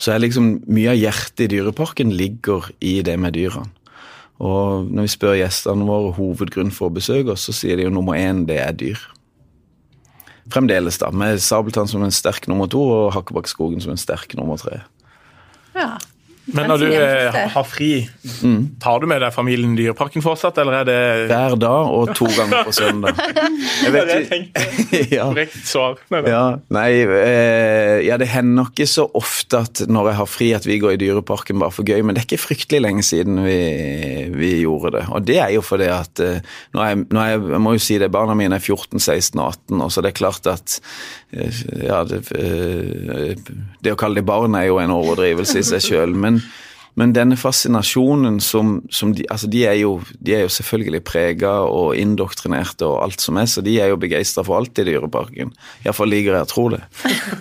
Så 0.00 0.12
er 0.12 0.22
liksom 0.22 0.56
mye 0.72 0.94
av 0.94 0.98
hjertet 0.98 1.46
i 1.46 1.50
Dyreparken 1.52 2.12
ligger 2.16 2.70
i 2.80 3.00
det 3.04 3.18
med 3.20 3.36
dyrene. 3.36 3.68
Og 4.42 4.88
når 4.90 5.06
vi 5.06 5.10
spør 5.12 5.36
gjestene 5.38 5.86
våre 5.86 6.14
hovedgrunn 6.16 6.72
for 6.74 6.90
å 6.90 6.94
besøke 6.96 7.34
oss, 7.34 7.44
så 7.46 7.54
sier 7.54 7.78
de 7.78 7.84
jo 7.86 7.92
nummer 7.94 8.18
én 8.18 8.42
det 8.48 8.56
er 8.58 8.72
dyr. 8.74 9.02
Fremdeles, 10.50 10.98
da, 10.98 11.12
med 11.14 11.38
Sabeltann 11.38 11.86
som 11.86 12.02
en 12.02 12.14
sterk 12.14 12.48
nummer 12.50 12.66
to 12.70 12.80
og 12.82 13.12
Hakkebakkeskogen 13.14 13.84
som 13.84 13.94
en 13.94 14.00
sterk 14.00 14.34
nummer 14.34 14.58
tre. 14.58 14.80
Ja, 15.76 15.94
men 16.50 16.66
når 16.66 16.80
du 16.82 16.88
eh, 16.90 17.36
har 17.54 17.66
fri, 17.66 17.90
mm. 18.42 18.80
tar 18.82 18.98
du 19.02 19.06
med 19.06 19.22
deg 19.22 19.30
familien 19.34 19.76
i 19.76 19.78
Dyreparken 19.78 20.24
fortsatt, 20.24 20.56
eller 20.58 20.80
er 20.80 20.88
det 20.88 20.98
Hver 21.30 21.54
dag 21.60 21.92
og 21.94 22.10
to 22.18 22.26
ganger 22.34 22.66
på 22.66 22.74
søndag. 22.74 23.20
Jeg 23.84 23.94
vet, 23.94 24.10
tenkte. 24.30 24.64
ja. 25.16 25.28
Korrekt 25.30 25.60
svar. 25.68 26.00
Ja, 26.26 26.42
nei, 26.74 26.88
eh, 27.06 28.02
ja, 28.08 28.18
det 28.18 28.28
hender 28.32 28.72
ikke 28.72 28.88
så 28.90 29.06
ofte 29.18 29.62
at 29.62 29.84
når 29.90 30.10
jeg 30.10 30.18
har 30.18 30.28
fri 30.30 30.48
at 30.56 30.66
vi 30.66 30.78
går 30.82 30.96
i 30.96 31.00
Dyreparken 31.00 31.60
bare 31.62 31.74
for 31.74 31.86
gøy, 31.86 32.02
men 32.02 32.16
det 32.16 32.22
er 32.22 32.28
ikke 32.28 32.42
fryktelig 32.42 32.82
lenge 32.82 33.06
siden 33.06 33.38
vi, 33.46 33.56
vi 34.34 34.52
gjorde 34.64 34.96
det. 34.98 35.04
Og 35.14 35.26
det 35.26 35.38
er 35.42 35.54
jo 35.54 35.64
fordi 35.64 35.88
at 35.94 36.22
eh, 36.22 36.42
nå 36.74 36.84
er, 36.84 37.02
nå 37.06 37.22
er, 37.22 37.48
Jeg 37.54 37.62
må 37.62 37.76
jo 37.76 37.82
si 37.82 37.98
det, 38.02 38.10
barna 38.14 38.36
mine 38.38 38.58
er 38.58 38.62
14, 38.62 38.98
16 38.98 39.38
og 39.38 39.46
18, 39.46 39.78
og 39.86 39.94
så 39.94 40.04
det 40.04 40.12
er 40.12 40.20
klart 40.22 40.50
at 40.50 40.78
ja, 41.32 42.02
det, 42.04 42.26
eh, 42.36 43.38
det 43.80 43.94
å 43.94 43.98
kalle 43.98 44.20
det 44.20 44.28
barn 44.28 44.56
er 44.58 44.68
jo 44.68 44.82
en 44.82 44.92
overdrivelse 44.92 45.62
i 45.62 45.64
seg 45.64 45.84
sjøl. 45.86 46.12
Men, 46.18 46.42
men 47.00 47.14
denne 47.16 47.38
fascinasjonen 47.40 48.36
som, 48.44 48.74
som 48.92 49.14
de 49.16 49.24
Altså, 49.32 49.48
de 49.48 49.62
er 49.64 49.78
jo, 49.80 49.94
de 50.20 50.34
er 50.36 50.42
jo 50.44 50.52
selvfølgelig 50.52 51.00
prega 51.08 51.54
og 51.64 51.96
indoktrinerte 51.96 52.84
og 52.84 52.98
alt 53.06 53.24
som 53.24 53.40
er, 53.40 53.48
så 53.48 53.64
de 53.64 53.78
er 53.80 53.88
jo 53.94 54.00
begeistra 54.02 54.44
for 54.44 54.58
alt 54.58 54.82
i 54.82 54.84
Dyreparken. 54.90 55.54
Iallfall 55.86 56.12
liker 56.12 56.36
jeg 56.36 56.48
å 56.48 56.52
tro 56.52 56.68
det. 56.76 56.82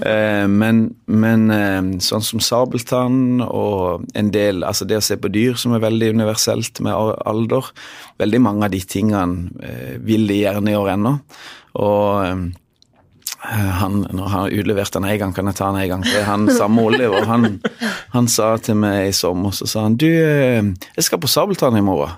Eh, 0.01 0.48
men, 0.50 0.79
men 1.13 1.43
eh, 1.53 1.89
sånn 2.01 2.24
som 2.25 2.41
sabeltann 2.41 3.43
og 3.43 4.07
en 4.17 4.31
del 4.33 4.63
Altså 4.65 4.88
det 4.89 4.98
å 4.98 5.03
se 5.05 5.13
på 5.21 5.29
dyr 5.29 5.60
som 5.60 5.75
er 5.75 5.83
veldig 5.83 6.10
universelt 6.15 6.81
med 6.81 6.95
alder. 7.29 7.69
Veldig 8.24 8.39
mange 8.41 8.65
av 8.65 8.74
de 8.74 8.81
tingene 8.81 9.51
eh, 9.62 10.00
vil 10.01 10.25
de 10.31 10.39
gjerne 10.39 10.74
gjøre 10.74 10.95
ennå. 10.98 11.13
Og 11.86 12.25
eh, 12.25 12.41
han, 13.41 14.03
når 14.13 14.27
han 14.29 14.43
har 14.45 14.53
utlevert 14.53 14.93
den 14.93 15.07
én 15.10 15.17
gang, 15.21 15.31
kan 15.33 15.50
jeg 15.50 15.57
ta 15.57 15.69
den 15.71 15.81
én 15.81 15.89
gang 15.89 16.03
til. 16.05 16.19
Han 16.27 16.50
samme 16.53 16.83
Oliver, 16.86 17.25
han, 17.25 17.57
han 18.13 18.27
sa 18.29 18.53
til 18.62 18.77
meg 18.81 19.10
i 19.10 19.15
sommer, 19.17 19.55
så 19.55 19.69
sa 19.69 19.88
han 19.88 19.98
du, 19.98 20.10
eh, 20.10 20.62
jeg 20.98 21.07
skal 21.07 21.21
på 21.21 21.31
Sabeltann 21.31 21.79
i 21.79 21.86
morgen. 21.86 22.13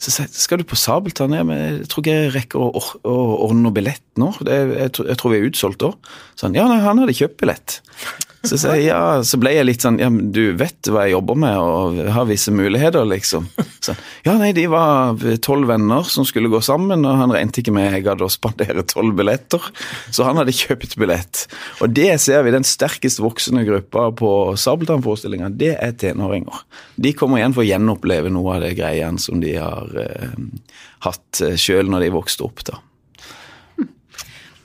Så 0.00 0.12
sa 0.12 0.24
jeg 0.24 0.32
skal 0.32 0.60
du 0.60 0.64
på 0.68 0.78
Sabeltann? 0.80 1.36
Ja, 1.36 1.44
men 1.44 1.58
jeg 1.60 1.88
tror 1.92 2.04
ikke 2.04 2.16
jeg 2.16 2.34
rekker 2.36 2.60
å, 2.60 2.70
å, 2.72 2.84
å 3.04 3.16
ordne 3.48 3.66
noe 3.66 3.76
billett 3.76 4.04
nå. 4.20 4.32
Det, 4.46 4.56
jeg, 4.56 4.90
jeg, 5.00 5.20
tror 5.20 5.34
vi 5.34 5.40
er 5.40 5.48
utsolgt 5.50 5.84
da. 5.84 5.94
Sånn, 6.40 6.58
ja, 6.58 6.66
nei, 6.70 6.80
han 6.84 7.00
hadde 7.02 7.16
kjøpt 7.16 7.40
billett. 7.40 7.80
Så, 8.42 8.56
så, 8.56 8.72
ja, 8.80 9.20
så 9.20 9.36
ble 9.36 9.50
jeg 9.52 9.66
litt 9.68 9.82
sånn 9.84 9.98
Ja, 10.00 10.06
men 10.08 10.30
du 10.32 10.54
vet 10.56 10.88
hva 10.88 11.02
jeg 11.04 11.12
jobber 11.12 11.36
med 11.36 11.58
og 11.60 11.98
har 12.14 12.24
visse 12.24 12.52
muligheter, 12.54 13.04
liksom. 13.04 13.50
Så, 13.84 13.92
ja, 14.24 14.32
nei, 14.40 14.54
de 14.56 14.64
var 14.72 15.20
tolv 15.44 15.68
venner 15.68 16.06
som 16.08 16.24
skulle 16.28 16.48
gå 16.52 16.62
sammen, 16.64 17.04
og 17.04 17.20
han 17.20 17.34
regnet 17.34 17.60
ikke 17.60 17.74
med 17.76 17.90
jeg 17.90 18.06
hadde 18.06 18.24
å 18.24 18.32
spandere 18.32 18.84
tolv 18.88 19.12
billetter. 19.18 19.70
Så 20.08 20.24
han 20.24 20.40
hadde 20.40 20.56
kjøpt 20.56 20.96
billett. 21.00 21.44
Og 21.84 21.92
det 21.92 22.14
ser 22.24 22.44
vi, 22.46 22.54
den 22.54 22.66
sterkest 22.66 23.20
voksende 23.20 23.66
gruppa 23.68 24.08
på 24.16 24.32
Sabeltann-forestillinga, 24.60 25.52
det 25.60 25.74
er 25.76 25.96
tenåringer. 26.00 26.64
De 26.96 27.12
kommer 27.16 27.40
igjen 27.40 27.56
for 27.56 27.64
å 27.64 27.68
gjenoppleve 27.68 28.32
noe 28.32 28.56
av 28.56 28.64
det 28.64 28.72
greiene 28.80 29.20
som 29.20 29.40
de 29.44 29.56
har 29.58 29.96
eh, 30.00 30.38
hatt 31.04 31.44
eh, 31.44 31.60
sjøl 31.60 31.92
når 31.92 32.06
de 32.06 32.14
vokste 32.16 32.48
opp, 32.48 32.64
da. 32.68 32.80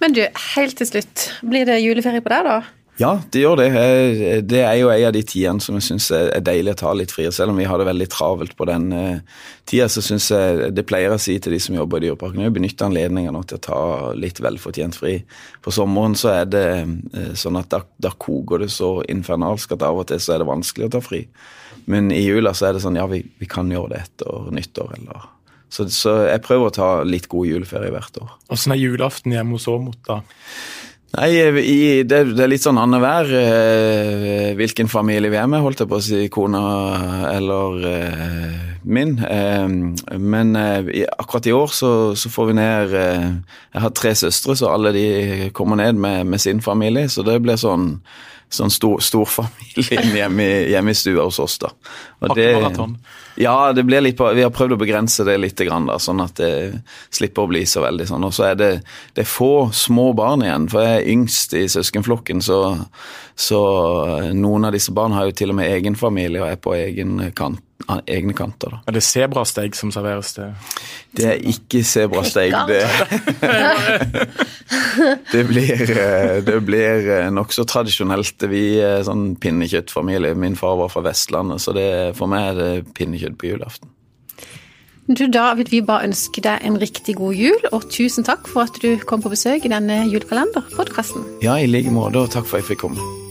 Men 0.05 0.13
du, 0.13 0.21
helt 0.53 0.75
til 0.77 0.85
slutt, 0.85 1.21
blir 1.41 1.65
det 1.65 1.79
juleferie 1.81 2.21
på 2.21 2.29
deg, 2.29 2.45
da? 2.45 2.59
Ja, 3.01 3.15
det 3.33 3.41
gjør 3.41 3.57
det. 3.57 3.69
Det 4.47 4.59
er 4.61 4.75
jo 4.77 4.91
en 4.93 5.07
av 5.07 5.15
de 5.15 5.23
tidene 5.25 5.63
som 5.63 5.75
jeg 5.79 5.83
syns 5.87 6.11
er 6.13 6.43
deilig 6.45 6.75
å 6.75 6.79
ta 6.83 6.91
litt 6.93 7.11
fri. 7.11 7.25
Selv 7.33 7.51
om 7.51 7.57
vi 7.57 7.65
har 7.65 7.81
det 7.81 7.87
veldig 7.89 8.07
travelt 8.13 8.53
på 8.55 8.67
den 8.69 8.85
eh, 8.93 9.41
tida, 9.67 9.89
så 9.89 10.03
syns 10.05 10.29
jeg 10.29 10.69
det 10.77 10.85
pleier 10.85 11.11
å 11.11 11.19
si 11.19 11.39
til 11.41 11.57
de 11.57 11.59
som 11.65 11.75
jobber 11.75 12.05
i 12.05 12.05
Dyreparken, 12.05 12.45
å 12.45 12.53
benytte 12.53 12.85
anledninga 12.85 13.33
til 13.49 13.57
å 13.57 13.65
ta 13.65 13.81
litt 14.13 14.39
velfortjent 14.45 14.95
fri. 15.01 15.17
På 15.65 15.73
sommeren 15.73 16.15
så 16.21 16.35
er 16.37 16.47
det 16.53 16.65
eh, 16.77 17.33
sånn 17.33 17.57
at 17.59 17.73
da, 17.73 17.81
da 17.97 18.13
koker 18.13 18.61
det 18.61 18.69
så 18.77 18.99
infernalsk 19.09 19.73
at 19.73 19.89
av 19.89 20.05
og 20.05 20.11
til 20.13 20.21
så 20.21 20.37
er 20.37 20.45
det 20.45 20.51
vanskelig 20.53 20.87
å 20.87 20.95
ta 20.99 21.01
fri. 21.03 21.25
Men 21.89 22.13
i 22.13 22.21
jula 22.21 22.53
så 22.53 22.69
er 22.69 22.77
det 22.77 22.85
sånn 22.85 23.01
ja, 23.01 23.09
vi, 23.09 23.25
vi 23.41 23.49
kan 23.49 23.73
gjøre 23.73 23.97
det 23.97 24.05
etter 24.05 24.53
nyttår 24.53 24.99
eller 25.01 25.31
så, 25.69 25.87
så, 25.91 26.15
jeg 26.29 26.43
prøver 26.45 26.69
å 26.69 26.75
ta 26.75 26.89
litt 27.07 27.29
god 27.31 27.49
juleferie 27.49 27.93
hvert 27.93 28.21
år. 28.21 28.33
Åssen 28.53 28.75
er 28.75 28.81
julaften 28.81 29.35
hjemme 29.35 29.57
hos 29.57 29.67
Åmot, 29.71 29.99
da? 30.07 30.21
Nei, 31.15 31.29
i, 31.61 32.03
det, 32.03 32.17
det, 32.33 32.43
er 32.43 32.49
litt 32.51 32.63
sånn 32.65 32.79
annenhver 32.81 33.29
eh, 33.39 34.49
hvilken 34.57 34.89
familie 34.91 35.31
vi 35.31 35.39
er 35.39 35.47
med, 35.47 35.63
holdt 35.63 35.83
jeg 35.83 35.91
på 35.91 35.99
å 35.99 36.03
si, 36.03 36.25
kona 36.33 36.63
eller 37.31 37.85
eh, 37.87 38.65
min. 38.83 39.15
Eh, 39.23 40.17
men 40.19 40.55
eh, 40.59 41.05
akkurat 41.15 41.47
i 41.47 41.55
år 41.55 41.71
så, 41.71 41.91
så, 42.19 42.31
får 42.31 42.49
vi 42.51 42.57
ned 42.59 42.95
eh, 42.99 43.29
Jeg 43.73 43.85
har 43.85 43.95
tre 43.95 44.15
søstre, 44.15 44.57
så 44.59 44.73
alle 44.73 44.91
de 44.95 45.05
kommer 45.55 45.79
ned 45.79 45.95
med, 45.95 46.25
med 46.27 46.41
sin 46.41 46.61
familie. 46.61 47.09
Så 47.09 47.23
det 47.23 47.39
blir 47.43 47.59
sånn, 47.59 47.93
sånn 48.51 48.73
stor, 48.73 48.99
storfamilien 49.03 50.15
hjemme, 50.21 50.49
hjemme 50.73 50.95
i 50.95 50.99
stua 50.99 51.29
hos 51.29 51.39
oss, 51.43 51.59
da. 51.63 51.71
Og 52.25 52.35
det, 52.35 52.51
ja, 53.35 53.71
litt 53.71 54.19
vi 54.19 54.43
har 54.43 54.53
prøvd 54.53 54.75
å 54.75 54.79
begrense 54.79 55.25
det 55.27 55.35
litt, 55.41 55.59
da, 55.59 55.97
sånn 55.99 56.23
at 56.23 56.39
det 56.39 56.51
slipper 57.13 57.43
å 57.43 57.51
bli 57.51 57.65
så 57.67 57.83
veldig 57.83 58.07
sånn. 58.07 58.23
Og 58.27 58.33
så 58.35 58.49
er 58.51 58.59
det, 58.59 58.71
det 59.13 59.25
er 59.25 59.29
få 59.29 59.69
små 59.75 60.11
barn 60.17 60.45
igjen, 60.45 60.69
for 60.71 60.85
jeg 60.85 61.01
er 61.01 61.11
yngst 61.15 61.55
i 61.59 61.65
søskenflokken. 61.71 62.43
Så, 62.45 62.59
så 63.35 63.61
noen 64.35 64.69
av 64.69 64.75
disse 64.75 64.95
barna 64.95 65.19
har 65.19 65.29
jo 65.29 65.37
til 65.41 65.51
og 65.51 65.59
med 65.59 65.71
egen 65.71 65.99
familie 65.99 66.43
og 66.43 66.51
er 66.53 66.61
på 66.61 66.75
egen 66.79 67.19
kant 67.35 67.61
egne 68.07 68.33
kanter. 68.33 68.71
Da. 68.71 68.79
Er 68.87 68.95
det 68.95 69.03
sebrasteig 69.05 69.75
som 69.77 69.91
serveres 69.93 70.33
til 70.35 70.53
Det 71.15 71.25
er 71.29 71.41
ikke 71.51 71.83
sebrasteig. 71.85 72.53
Det, 72.69 72.81
det 75.33 75.43
blir, 75.47 75.83
eh, 75.83 76.37
det 76.45 76.57
blir 76.65 77.09
eh, 77.17 77.27
nokså 77.33 77.65
tradisjonelt. 77.69 78.47
Vi 78.51 78.63
er 78.83 79.03
sånn 79.07 79.35
pinnekjøttfamilie. 79.41 80.35
Min 80.39 80.57
far 80.59 80.79
var 80.81 80.93
fra 80.93 81.05
Vestlandet, 81.05 81.63
så 81.63 81.75
det, 81.75 81.89
for 82.17 82.31
meg 82.31 82.53
er 82.53 82.61
det 82.61 82.95
pinnekjøtt 82.97 83.37
på 83.39 83.53
julaften. 83.53 83.91
Du, 85.05 85.27
Da 85.29 85.51
vil 85.53 85.67
vi 85.69 85.83
bare 85.85 86.07
ønske 86.07 86.41
deg 86.41 86.63
en 86.65 86.79
riktig 86.81 87.13
god 87.19 87.37
jul, 87.37 87.67
og 87.71 87.85
tusen 87.93 88.25
takk 88.25 88.49
for 88.49 88.65
at 88.65 88.79
du 88.81 88.97
kom 89.05 89.21
på 89.21 89.29
besøk 89.29 89.67
i 89.67 89.69
denne 89.69 90.01
julekalenderpodkasten. 90.09 91.27
Ja, 91.45 91.59
i 91.61 91.69
like 91.69 91.93
måte, 91.93 92.25
og 92.25 92.33
takk 92.33 92.49
for 92.49 92.57
at 92.57 92.65
jeg 92.65 92.73
fikk 92.73 92.87
komme. 92.87 93.24